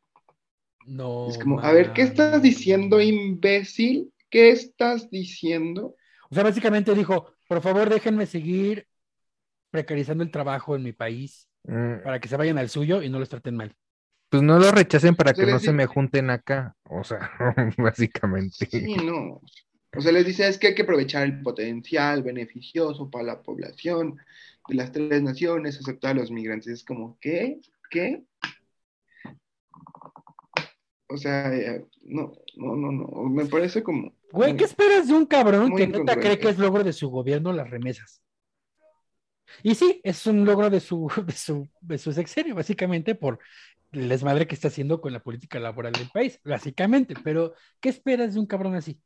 [0.85, 1.29] No.
[1.29, 4.11] Es como, a ver, ¿qué estás diciendo, imbécil?
[4.29, 5.95] ¿Qué estás diciendo?
[6.29, 8.87] O sea, básicamente dijo, por favor, déjenme seguir
[9.69, 13.19] precarizando el trabajo en mi país Mm, para que se vayan al suyo y no
[13.19, 13.75] los traten mal.
[14.29, 16.75] Pues no lo rechacen para que no se me junten acá.
[16.85, 17.31] O sea,
[17.77, 18.65] básicamente.
[18.65, 19.41] Sí, no.
[19.93, 24.17] O sea, les dice, es que hay que aprovechar el potencial beneficioso para la población
[24.69, 26.67] de las tres naciones, aceptar a los migrantes.
[26.67, 27.59] Es como, ¿qué?
[27.89, 28.23] ¿Qué?
[31.07, 33.29] O sea, eh, no, no, no, no.
[33.29, 34.13] Me parece como...
[34.31, 37.51] Güey, ¿qué esperas de un cabrón que neta cree que es logro de su gobierno
[37.51, 38.21] las remesas?
[39.63, 43.39] Y sí, es un logro de su, de su, de su sexenio, básicamente, por
[43.91, 47.15] el desmadre que está haciendo con la política laboral del país, básicamente.
[47.23, 49.01] Pero, ¿qué esperas de un cabrón así?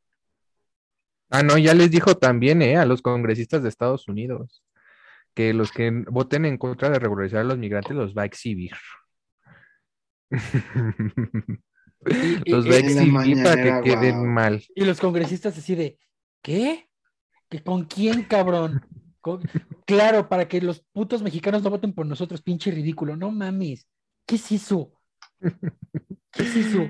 [1.30, 2.76] Ah, no, ya les dijo también, ¿eh?
[2.76, 4.62] A los congresistas de Estados Unidos
[5.36, 8.72] que los que voten en contra de regularizar a los migrantes los va a exhibir.
[12.46, 14.64] los va a exhibir para que queden mal.
[14.74, 15.98] Y los congresistas así de,
[16.40, 16.88] ¿qué?
[17.50, 18.80] ¿Que ¿Con quién, cabrón?
[19.86, 23.16] Claro, para que los putos mexicanos no voten por nosotros, pinche ridículo.
[23.16, 23.86] No mames.
[24.26, 24.92] ¿Qué es eso?
[25.40, 26.88] ¿Qué es eso?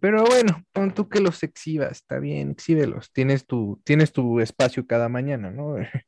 [0.00, 3.12] Pero bueno, pon tú que los exhibas, está bien, exhíbelos.
[3.12, 5.76] Tienes tu, tienes tu espacio cada mañana, ¿no?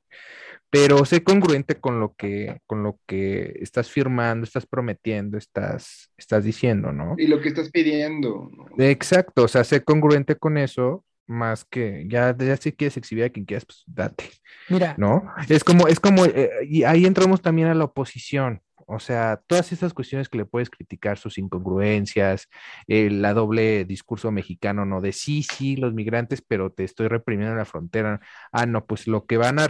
[0.70, 6.45] Pero sé congruente con lo que, con lo que estás firmando, estás prometiendo, estás, estás
[6.45, 7.14] diciendo, ¿no?
[7.18, 8.51] Y lo que estás pidiendo.
[8.78, 13.31] Exacto, o sea, sé congruente con eso, más que ya, ya si quieres exhibir a
[13.31, 14.31] quien quieras, pues date.
[14.68, 14.95] Mira.
[14.99, 15.24] ¿No?
[15.49, 18.62] Es como, es como, eh, y ahí entramos también a la oposición.
[18.89, 22.49] O sea, todas estas cuestiones que le puedes criticar, sus incongruencias,
[22.87, 25.01] el la doble discurso mexicano, ¿no?
[25.01, 28.20] De sí, sí, los migrantes, pero te estoy reprimiendo en la frontera.
[28.53, 29.66] Ah, no, pues lo que van a,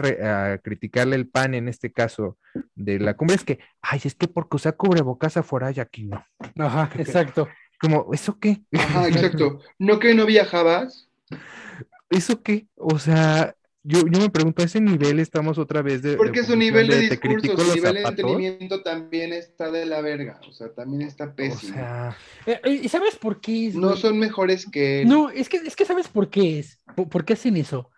[0.59, 2.37] criticarle el PAN en este caso
[2.75, 6.23] de la cumbre es que, ay, es que porque usa cubrebocas afuera y aquí no.
[6.59, 7.47] Ajá, exacto.
[7.79, 8.61] Como, ¿eso qué?
[8.77, 9.61] Ajá, exacto.
[9.79, 11.06] ¿No que no viajabas?
[12.09, 12.67] ¿Eso qué?
[12.75, 16.17] O sea, yo, yo me pregunto, ¿a ese nivel estamos otra vez de...
[16.17, 20.51] Porque su nivel de, discurso, su nivel de entendimiento también está de la verga, o
[20.51, 21.73] sea, también está pésimo.
[21.73, 22.17] O sea...
[22.45, 23.75] Eh, eh, ¿Y sabes por qué es?
[23.75, 25.05] No son mejores que...
[25.05, 26.81] No, es que, es que ¿sabes por qué es?
[26.95, 27.89] ¿Por, qué hacen eso?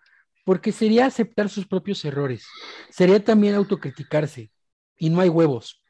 [0.44, 2.46] Porque sería aceptar sus propios errores,
[2.90, 4.52] sería también autocriticarse,
[4.96, 5.82] y no hay huevos.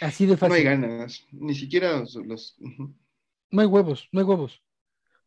[0.00, 0.50] Así de fácil.
[0.50, 2.56] No hay ganas, ni siquiera los...
[3.50, 4.63] No hay huevos, no hay huevos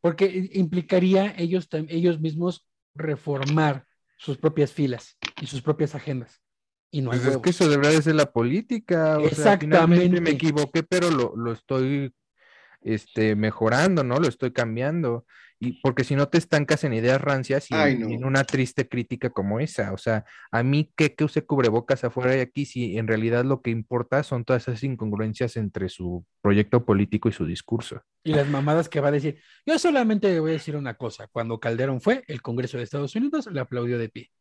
[0.01, 3.85] porque implicaría ellos, ellos mismos reformar
[4.17, 6.41] sus propias filas y sus propias agendas.
[6.89, 9.17] Y no hay pues es que eso debería ser la política.
[9.17, 10.09] O Exactamente.
[10.09, 12.13] Sea, me equivoqué, pero lo, lo estoy
[12.81, 14.19] este, mejorando, ¿no?
[14.19, 15.25] Lo estoy cambiando
[15.59, 19.59] y porque si no te estancas en ideas rancias y en, una triste crítica como
[19.59, 19.91] esa.
[19.91, 23.61] O sea, a mí que, que use cubrebocas afuera y aquí, si en realidad lo
[23.61, 28.01] que importa son todas esas incongruencias entre su proyecto político y su discurso.
[28.23, 29.41] Y las mamadas que va a decir.
[29.65, 31.27] Yo solamente voy a decir una cosa.
[31.27, 34.31] Cuando Calderón fue, el Congreso de Estados Unidos le aplaudió de pie.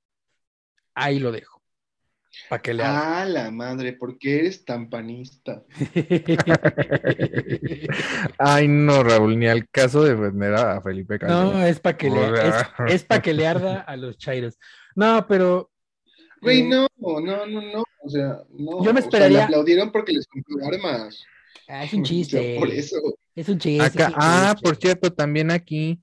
[0.94, 1.55] Ahí lo dejo.
[2.48, 5.62] Para le Ah, la madre, ¿por qué eres tan panista?
[8.38, 11.54] Ay, no, Raúl, ni al caso de vender a Felipe Calderón.
[11.54, 12.20] No, es para que, le,
[12.88, 14.58] es, que le arda a los chairos.
[14.94, 15.70] No, pero.
[16.40, 17.84] Güey, eh, no, no, no, no.
[18.02, 18.84] O sea, no.
[18.84, 19.38] Yo me esperaría.
[19.38, 21.24] le aplaudieron porque les compró armas.
[21.68, 22.56] Ah, es un chiste.
[22.58, 22.96] por eso.
[23.34, 24.04] Es un chiste.
[24.14, 26.00] ah, por cierto, también aquí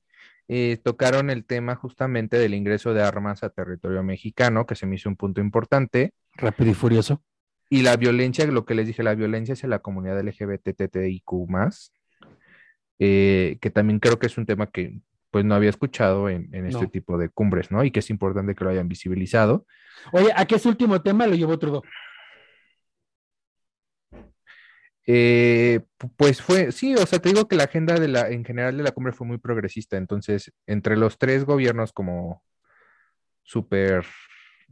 [0.48, 4.96] eh, tocaron el tema justamente del ingreso de armas a territorio mexicano, que se me
[4.96, 6.14] hizo un punto importante.
[6.36, 7.24] Rápido y furioso.
[7.70, 11.32] Y la violencia, lo que les dije, la violencia hacia la comunidad LGBTTIQ
[13.00, 15.00] eh, que también creo que es un tema que
[15.32, 17.84] pues no había escuchado en, este tipo de cumbres, ¿no?
[17.84, 19.66] Y que es importante que lo hayan visibilizado.
[20.12, 21.82] Oye, ¿a qué es último tema lo llevó Trudeau?
[25.06, 25.82] Eh,
[26.16, 28.84] pues fue, sí, o sea, te digo que la agenda de la, en general de
[28.84, 32.44] la cumbre fue muy progresista, entonces, entre los tres gobiernos como
[33.44, 34.06] súper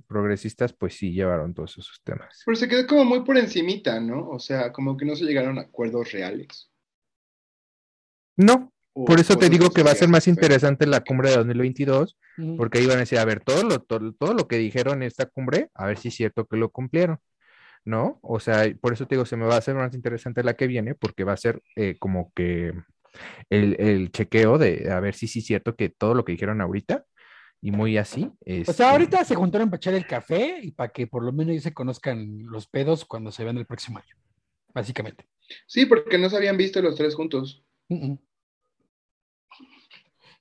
[0.07, 2.41] progresistas, pues sí llevaron todos esos temas.
[2.45, 4.29] Pero se quedó como muy por encimita, ¿no?
[4.29, 6.71] O sea, como que no se llegaron a acuerdos reales.
[8.37, 12.17] No, por eso te digo que va a ser más interesante la cumbre de 2022,
[12.57, 15.03] porque ahí van a decir, a ver, todo lo, todo, todo lo que dijeron en
[15.03, 17.19] esta cumbre, a ver si es cierto que lo cumplieron.
[17.85, 18.19] ¿No?
[18.21, 20.67] O sea, por eso te digo, se me va a hacer más interesante la que
[20.67, 22.73] viene, porque va a ser eh, como que
[23.49, 27.05] el, chequeo de a ver si sí es cierto que todo lo que dijeron ahorita,
[27.63, 28.31] y muy así.
[28.67, 31.55] O sea, ahorita se juntaron para echar el café y para que por lo menos
[31.55, 34.15] ya se conozcan los pedos cuando se vean el próximo año,
[34.73, 35.25] básicamente.
[35.67, 37.63] Sí, porque no se habían visto los tres juntos.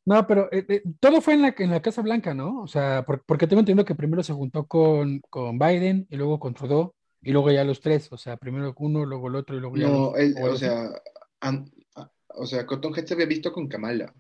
[0.07, 2.62] No, pero eh, eh, todo fue en la, en la Casa Blanca, ¿no?
[2.62, 6.55] O sea, porque tengo entendido que primero se juntó con, con Biden y luego con
[6.55, 9.77] Trudeau y luego ya los tres, o sea, primero uno, luego el otro y luego
[9.77, 9.89] ya.
[9.89, 10.12] No,
[10.43, 10.91] o, sea,
[12.29, 14.14] o sea, Cotton Head se había visto con Kamala.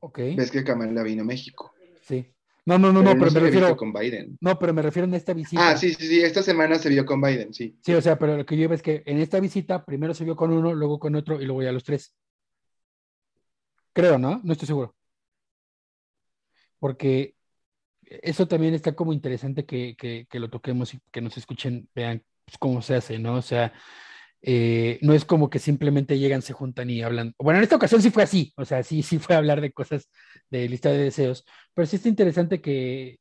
[0.00, 0.18] Ok.
[0.36, 1.74] Ves que Kamala vino a México.
[2.02, 2.26] Sí.
[2.64, 3.76] No, no, no, no, pero, me refiero.
[3.76, 4.38] con Biden.
[4.40, 5.70] No, pero me refiero en esta visita.
[5.70, 7.76] Ah, sí, sí, sí, esta semana se vio con Biden, sí.
[7.82, 10.24] Sí, o sea, pero lo que yo veo es que en esta visita primero se
[10.24, 12.14] vio con uno, luego con otro y luego ya los tres.
[13.92, 14.40] Creo, ¿no?
[14.44, 14.94] No estoy seguro.
[16.78, 17.34] Porque
[18.22, 22.82] eso también está como interesante que, lo toquemos y que nos escuchen, vean pues, cómo
[22.82, 23.34] se hace, ¿no?
[23.36, 23.72] O sea,
[24.42, 27.34] eh, no es como que simplemente llegan, se juntan y hablan.
[27.38, 30.08] Bueno, en esta ocasión sí fue así, o sea, sí, sí fue hablar de cosas
[30.50, 31.44] de lista de deseos,
[31.74, 33.18] pero sí está interesante que,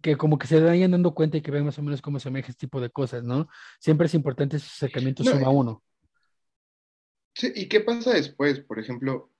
[0.00, 2.30] que como que se vayan dando cuenta y que vean más o menos cómo se
[2.30, 3.48] maneja este tipo de cosas, ¿no?
[3.80, 5.82] Siempre es importante ese acercamiento No, suma y- uno.
[7.34, 8.60] Sí, ¿y qué pasa después?
[8.60, 9.30] Por ejemplo,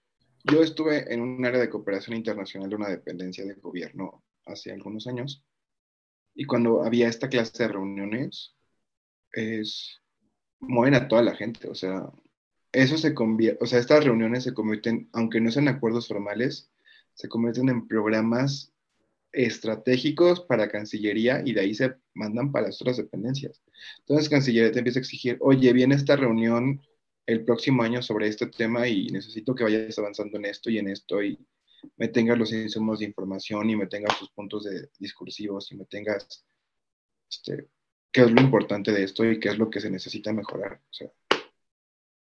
[0.44, 5.06] yo estuve en un área de cooperación internacional de una dependencia del gobierno hace algunos
[5.06, 5.44] años,
[6.34, 8.54] y cuando había esta clase de reuniones,
[9.32, 10.00] es,
[10.60, 12.10] mueven a toda la gente, o sea,
[12.72, 16.70] eso se convierte, o sea, estas reuniones se convierten, aunque no sean acuerdos formales,
[17.14, 18.72] se convierten en programas
[19.32, 23.62] estratégicos para Cancillería y de ahí se mandan para las otras dependencias.
[24.00, 26.82] Entonces Cancillería te empieza a exigir, oye, viene esta reunión
[27.26, 30.88] el próximo año sobre este tema y necesito que vayas avanzando en esto y en
[30.88, 31.38] esto y
[31.96, 35.84] me tengas los insumos de información y me tengas tus puntos de discursivos y me
[35.86, 36.44] tengas
[37.30, 37.68] este,
[38.10, 40.80] qué es lo importante de esto y qué es lo que se necesita mejorar.
[40.90, 41.10] O sea,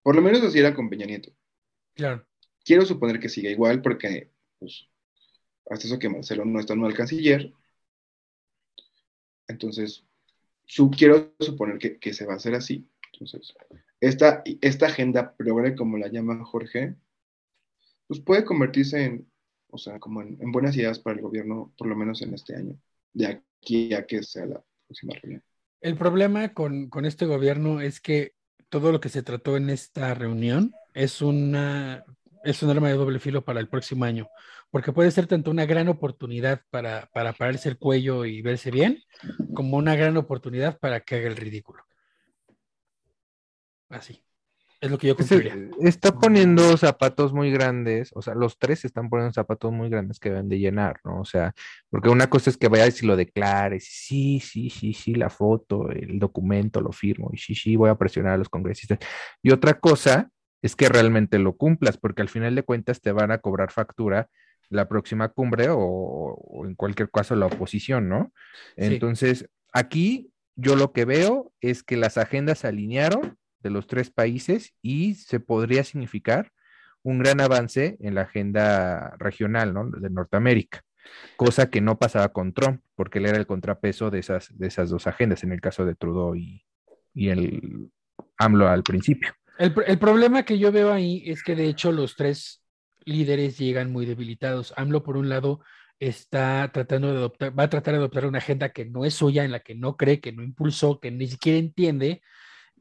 [0.03, 1.33] por lo menos así era con Peña Nieto.
[1.95, 2.27] Claro.
[2.65, 4.89] Quiero suponer que siga igual porque, pues,
[5.69, 7.53] hasta eso que Marcelo no está no al canciller.
[9.49, 10.05] Entonces,
[10.65, 12.89] su, quiero suponer que, que se va a hacer así.
[13.13, 13.55] Entonces,
[14.01, 16.97] esta, esta agenda progre, como la llama Jorge,
[18.07, 19.31] pues puede convertirse en,
[19.75, 22.55] o sea, como en, en buenas ideas para el gobierno, por lo menos en este
[22.55, 22.79] año,
[23.13, 25.43] de aquí a que sea la próxima reunión.
[25.81, 28.33] El problema con, con este gobierno es que
[28.69, 32.05] todo lo que se trató en esta reunión es una
[32.45, 34.29] es un arma de doble filo para el próximo año,
[34.71, 39.03] porque puede ser tanto una gran oportunidad para, para pararse el cuello y verse bien,
[39.55, 41.83] como una gran oportunidad para que haga el ridículo.
[43.89, 44.24] Así.
[44.85, 45.57] Es lo que yo concluiría.
[45.81, 50.29] está poniendo zapatos muy grandes, o sea, los tres están poniendo zapatos muy grandes que
[50.29, 51.21] deben de llenar, ¿no?
[51.21, 51.55] O sea,
[51.89, 55.89] porque una cosa es que vayas y lo declares, sí, sí, sí, sí, la foto,
[55.91, 58.99] el documento, lo firmo, y sí, sí, voy a presionar a los congresistas.
[59.43, 60.29] Y otra cosa
[60.61, 64.29] es que realmente lo cumplas, porque al final de cuentas te van a cobrar factura
[64.69, 68.35] la próxima cumbre o, o en cualquier caso la oposición, ¿no?
[68.77, 68.85] Sí.
[68.85, 74.11] Entonces, aquí yo lo que veo es que las agendas se alinearon de los tres
[74.11, 76.53] países y se podría significar
[77.03, 79.91] un gran avance en la agenda regional ¿no?
[79.91, 80.83] de Norteamérica,
[81.37, 84.91] cosa que no pasaba con Trump, porque él era el contrapeso de esas, de esas
[84.91, 86.65] dos agendas, en el caso de Trudeau y,
[87.13, 87.91] y el
[88.39, 89.33] AMLO al principio.
[89.59, 92.63] El, el problema que yo veo ahí es que de hecho los tres
[93.05, 94.73] líderes llegan muy debilitados.
[94.77, 95.61] AMLO, por un lado,
[95.99, 99.45] está tratando de adoptar, va a tratar de adoptar una agenda que no es suya,
[99.45, 102.23] en la que no cree, que no impulsó, que ni siquiera entiende.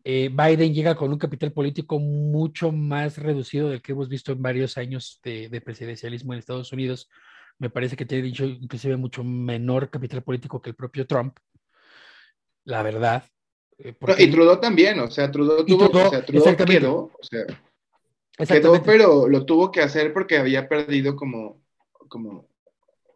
[0.06, 4.42] Eh, Biden llega con un capital político mucho más reducido del que hemos visto en
[4.42, 7.10] varios años de, de presidencialismo en Estados Unidos.
[7.58, 11.38] Me parece que tiene dicho inclusive mucho menor capital político que el propio Trump.
[12.66, 13.24] La verdad.
[13.78, 16.80] Eh, porque- y Trudeau también, o sea, Trudeau tuvo, Trudeau, o sea, Trudeau exactamente.
[16.82, 21.62] quedó, o sea, quedó, pero lo tuvo que hacer porque había perdido como,
[22.10, 22.50] como,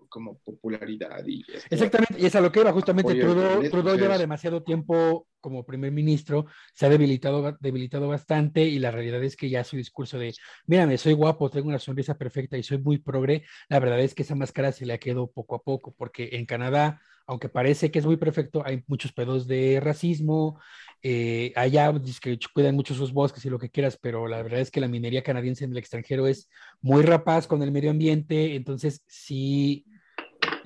[0.10, 3.14] como popularidad y Exactamente, y es a lo que iba justamente.
[3.16, 8.92] Trudeau, Trudeau lleva demasiado tiempo como primer ministro, se ha debilitado, debilitado bastante y la
[8.92, 10.34] realidad es que ya su discurso de,
[10.66, 14.24] mírame, soy guapo, tengo una sonrisa perfecta y soy muy progre, la verdad es que
[14.24, 18.00] esa máscara se le ha quedado poco a poco, porque en Canadá, aunque parece que
[18.00, 20.60] es muy perfecto, hay muchos pedos de racismo,
[21.02, 24.70] eh, allá que cuidan mucho sus bosques y lo que quieras, pero la verdad es
[24.70, 26.50] que la minería canadiense en el extranjero es
[26.82, 29.86] muy rapaz con el medio ambiente, entonces sí,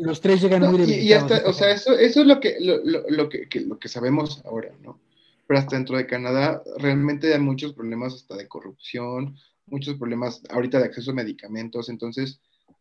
[0.02, 1.32] los tres llegan No, muy y, y debilitados.
[1.32, 3.88] hasta, o sea, eso, eso es lo que, lo, lo- lo que, que- lo que
[3.90, 5.00] sabemos ahora, ¿no?
[5.48, 9.36] Pero hasta dentro de Canadá realmente hay muchos problemas hasta de corrupción,
[9.66, 12.40] muchos problemas ahorita de acceso a medicamentos, entonces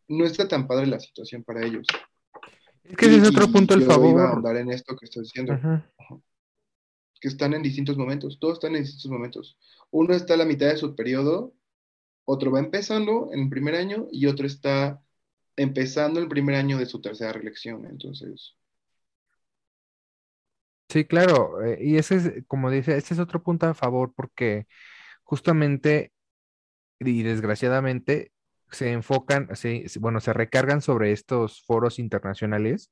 [0.09, 1.87] no está tan padre la situación para ellos.
[2.85, 4.21] Es que ese es otro punto el yo iba a favor.
[4.23, 5.85] ahondar en esto que estoy diciendo, Ajá.
[7.21, 9.57] que están en distintos momentos, todos están en distintos momentos.
[9.91, 11.53] Uno está a la mitad de su periodo,
[12.25, 15.01] otro va empezando en el primer año y otro está
[15.61, 18.57] empezando el primer año de su tercera reelección, entonces...
[20.89, 24.67] Sí, claro, eh, y ese es, como dice, ese es otro punto a favor porque
[25.23, 26.13] justamente
[26.99, 28.33] y desgraciadamente
[28.71, 29.49] se enfocan,
[30.01, 32.91] bueno, se recargan sobre estos foros internacionales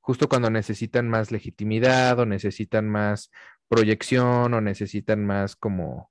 [0.00, 3.30] justo cuando necesitan más legitimidad o necesitan más
[3.68, 6.10] proyección o necesitan más como,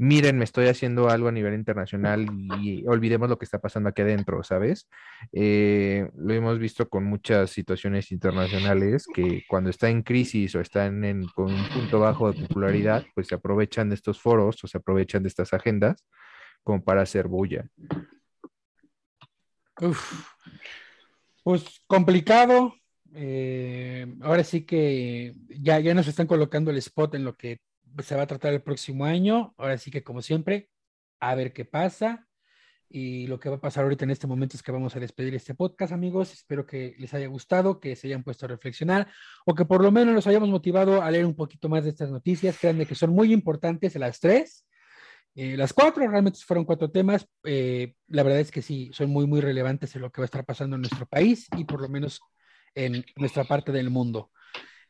[0.00, 2.24] miren, me estoy haciendo algo a nivel internacional
[2.62, 4.88] y olvidemos lo que está pasando aquí adentro, ¿sabes?
[5.30, 11.04] Eh, lo hemos visto con muchas situaciones internacionales que cuando está en crisis o están
[11.04, 14.78] en, con un punto bajo de popularidad, pues se aprovechan de estos foros o se
[14.78, 16.06] aprovechan de estas agendas
[16.62, 17.68] como para hacer bulla.
[19.82, 20.24] Uf.
[21.42, 22.74] Pues complicado.
[23.12, 27.60] eh, ahora sí que ya, ya nos están colocando el spot en lo que
[28.02, 29.54] se va a tratar el próximo año.
[29.56, 30.70] Ahora sí que como siempre,
[31.20, 32.26] a ver qué pasa.
[32.92, 35.34] Y lo que va a pasar ahorita en este momento es que vamos a despedir
[35.36, 36.32] este podcast, amigos.
[36.32, 39.06] Espero que les haya gustado, que se hayan puesto a reflexionar
[39.46, 42.10] o que por lo menos los hayamos motivado a leer un poquito más de estas
[42.10, 42.58] noticias.
[42.58, 44.66] Créanme que son muy importantes las tres.
[45.36, 47.28] Eh, las cuatro realmente fueron cuatro temas.
[47.44, 50.26] Eh, la verdad es que sí, son muy, muy relevantes en lo que va a
[50.26, 52.20] estar pasando en nuestro país y por lo menos
[52.74, 54.32] en nuestra parte del mundo.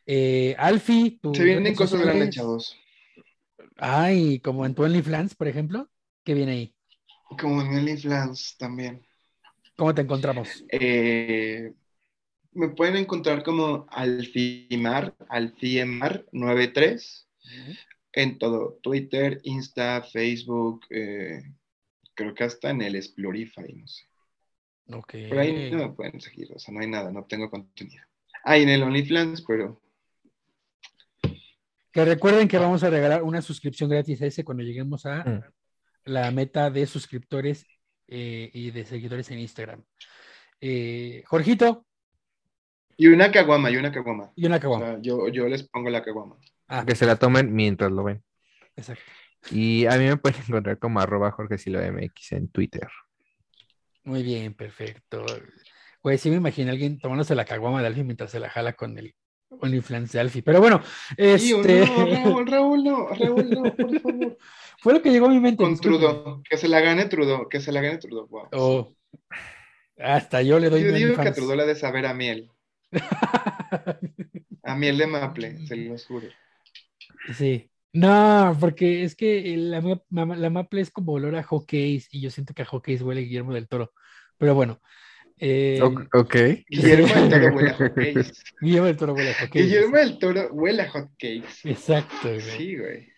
[0.07, 1.35] Eh, Alfie, tú.
[1.35, 2.77] Se vienen cosas grandes, chavos.
[3.77, 5.89] Ay, como en tu OnlyFans, por ejemplo.
[6.25, 6.75] ¿Qué viene ahí?
[7.41, 9.07] Como en OnlyFans también.
[9.77, 10.65] ¿Cómo te encontramos?
[10.71, 11.73] Eh,
[12.53, 17.27] me pueden encontrar como Alfimar, Alfiemar93,
[18.13, 21.43] en todo, Twitter, Insta, Facebook, eh,
[22.15, 24.05] creo que hasta en el Explorify, no sé.
[24.93, 25.15] Ok.
[25.29, 28.05] Por ahí no me pueden seguir, o sea, no hay nada, no tengo contenido.
[28.45, 29.81] Ah, en el OnlyFans, pero...
[31.93, 35.43] Que recuerden que vamos a regalar una suscripción gratis a ese cuando lleguemos a mm
[36.05, 37.67] la meta de suscriptores
[38.09, 39.85] eh, y de seguidores en Instagram.
[40.61, 41.87] Eh, Jorgito.
[42.97, 44.33] Y una caguama, y una caguama.
[44.37, 44.99] Y una caguama.
[45.01, 46.37] yo, yo les pongo la caguama.
[46.69, 46.85] Ah.
[46.87, 48.23] Que se la tomen mientras lo ven.
[48.77, 49.03] Exacto.
[49.51, 52.89] Y a mí me pueden encontrar como arroba Jorge MX en Twitter.
[54.05, 55.25] Muy bien, perfecto.
[56.03, 58.75] Pues sí me imagino a alguien tomándose la caguama de Alfie mientras se la jala
[58.75, 59.15] con el
[59.51, 60.43] OnlyFans de Alfie.
[60.43, 60.83] Pero bueno,
[61.17, 61.85] este...
[61.85, 64.39] Raúl, Raúl, no, Raúl, no, por favor.
[64.79, 65.63] Fue lo que llegó a mi mente.
[65.63, 68.29] Con Trudo, que se la gane Trudo, que se la gane Trudo.
[68.53, 68.95] Oh.
[69.99, 70.83] Hasta yo le doy.
[70.83, 72.51] Yo digo que a Trudo le de saber a miel.
[74.63, 76.29] a miel de maple, se lo juro.
[77.35, 77.71] Sí.
[77.93, 82.55] No, porque es que la, la maple es como olor a hockeys y yo siento
[82.55, 83.93] que a hockeys huele Guillermo del Toro.
[84.39, 84.81] Pero bueno,
[85.41, 85.81] eh,
[86.13, 86.37] ok.
[86.69, 88.45] Guillermo del Toro huele a hotcakes.
[88.61, 89.63] Guillermo del Toro huele a hotcakes.
[89.65, 91.65] Guillermo del Toro huele a hotcakes.
[91.65, 92.41] Exacto, güey.
[92.41, 93.09] Sí, güey.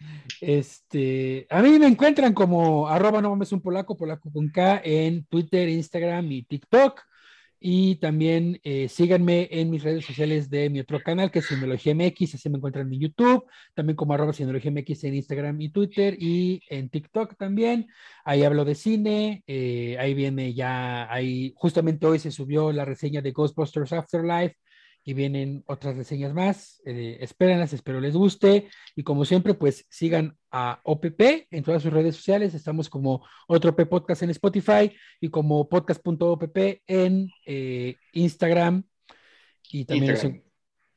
[0.41, 5.25] Este, a mí me encuentran como arroba no mames un polaco, polaco con K en
[5.27, 7.01] Twitter, Instagram y TikTok.
[7.64, 11.92] Y también eh, síganme en mis redes sociales de mi otro canal, que es Sinología
[11.94, 13.44] MX, así me encuentran en YouTube,
[13.74, 17.86] también como arroba Sinología MX en Instagram y Twitter y en TikTok también.
[18.24, 23.22] Ahí hablo de cine, eh, ahí viene ya, ahí justamente hoy se subió la reseña
[23.22, 24.56] de Ghostbusters Afterlife,
[25.05, 26.80] y vienen otras reseñas más.
[26.84, 28.68] Eh, espérenlas, espero les guste.
[28.94, 32.55] Y como siempre, pues sigan a OPP en todas sus redes sociales.
[32.55, 38.84] Estamos como otro P Podcast en Spotify y como podcast.opp en eh, Instagram.
[39.70, 40.24] Y también, Nos,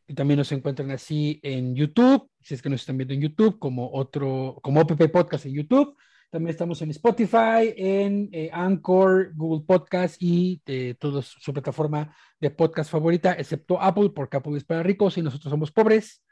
[0.08, 3.58] y también nos encuentran así en YouTube, si es que nos están viendo en YouTube,
[3.58, 5.96] como otro, como OPP Podcast en YouTube.
[6.36, 12.50] También estamos en Spotify, en eh, Anchor, Google Podcast y eh, toda su plataforma de
[12.50, 16.26] podcast favorita, excepto Apple, porque Apple es para ricos y nosotros somos pobres.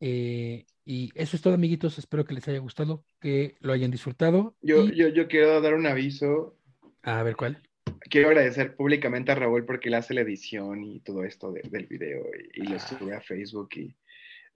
[0.00, 1.98] Eh, y eso es todo, amiguitos.
[1.98, 4.54] Espero que les haya gustado, que lo hayan disfrutado.
[4.60, 6.58] Yo, yo, yo quiero dar un aviso.
[7.00, 7.62] A ver, ¿cuál?
[8.00, 12.26] Quiero agradecer públicamente a Raúl porque él hace la edición y todo esto del video
[12.52, 12.80] y, lo ah.
[12.80, 13.96] sube a Facebook y,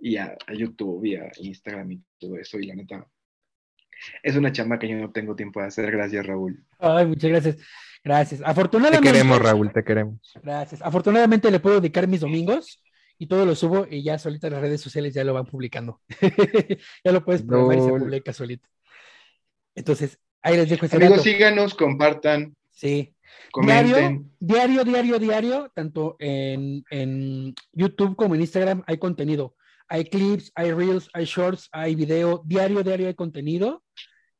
[0.00, 2.58] y a, a, YouTube y a Instagram y todo eso.
[2.58, 3.08] Y la neta,
[4.22, 5.90] es una chamba que yo no tengo tiempo de hacer.
[5.90, 6.64] Gracias, Raúl.
[6.78, 7.56] Ay, muchas gracias.
[8.04, 8.40] Gracias.
[8.44, 9.06] Afortunadamente.
[9.06, 10.20] Te queremos, Raúl, te queremos.
[10.42, 10.80] Gracias.
[10.82, 12.82] Afortunadamente le puedo dedicar mis domingos
[13.18, 16.00] y todo lo subo y ya solita las redes sociales ya lo van publicando.
[17.04, 18.68] ya lo puedes probar y se publica solito.
[19.74, 22.54] Entonces, ahí les dejo este Amigos, síganos, compartan.
[22.70, 23.12] Sí.
[23.50, 24.30] Comenten.
[24.38, 29.56] Diario, diario, diario, diario, tanto en, en YouTube como en Instagram hay contenido.
[29.88, 33.84] Hay clips, hay reels, hay shorts, hay video, diario, diario hay contenido.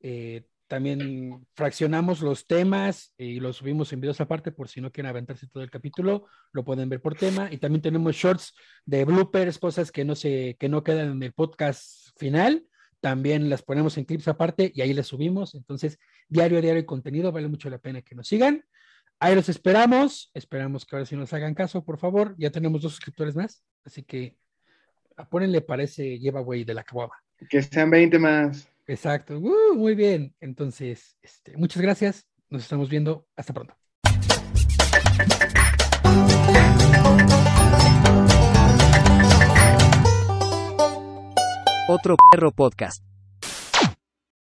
[0.01, 5.11] Eh, también fraccionamos los temas y los subimos en videos aparte por si no quieren
[5.11, 7.49] aventarse todo el capítulo, lo pueden ver por tema.
[7.53, 8.53] Y también tenemos shorts
[8.85, 12.67] de bloopers, cosas que no, se, que no quedan en el podcast final.
[13.01, 15.55] También las ponemos en clips aparte y ahí las subimos.
[15.55, 18.65] Entonces, diario, diario hay contenido, vale mucho la pena que nos sigan.
[19.21, 20.31] Ahí los esperamos.
[20.35, 22.35] Esperamos que ahora sí nos hagan caso, por favor.
[22.39, 24.37] Ya tenemos dos suscriptores más, así que
[25.17, 27.15] Apónenle para ese giveaway de la caguama.
[27.49, 28.69] Que sean 20 más.
[28.87, 29.39] Exacto.
[29.39, 30.35] Uh, muy bien.
[30.41, 32.27] Entonces, este, muchas gracias.
[32.51, 33.27] Nos estamos viendo.
[33.35, 33.75] Hasta pronto.
[41.89, 43.06] Otro perro podcast.